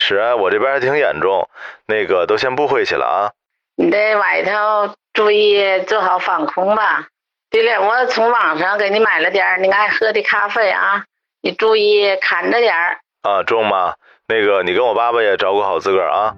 [0.00, 1.48] 是啊，我这边还挺严重，
[1.86, 3.32] 那个都先不回去了啊。
[3.76, 7.08] 你在外头注意做好防控吧。
[7.50, 11.04] 对了，我从网上给你买了点你爱喝的咖啡啊，
[11.42, 12.98] 你注意看着点儿。
[13.22, 13.94] 啊，中妈，
[14.28, 16.34] 那个你跟我爸爸也照顾好自个儿啊。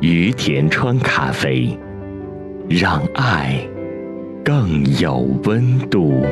[0.00, 1.78] 于田川咖啡，
[2.70, 3.68] 让爱
[4.42, 6.24] 更有温度。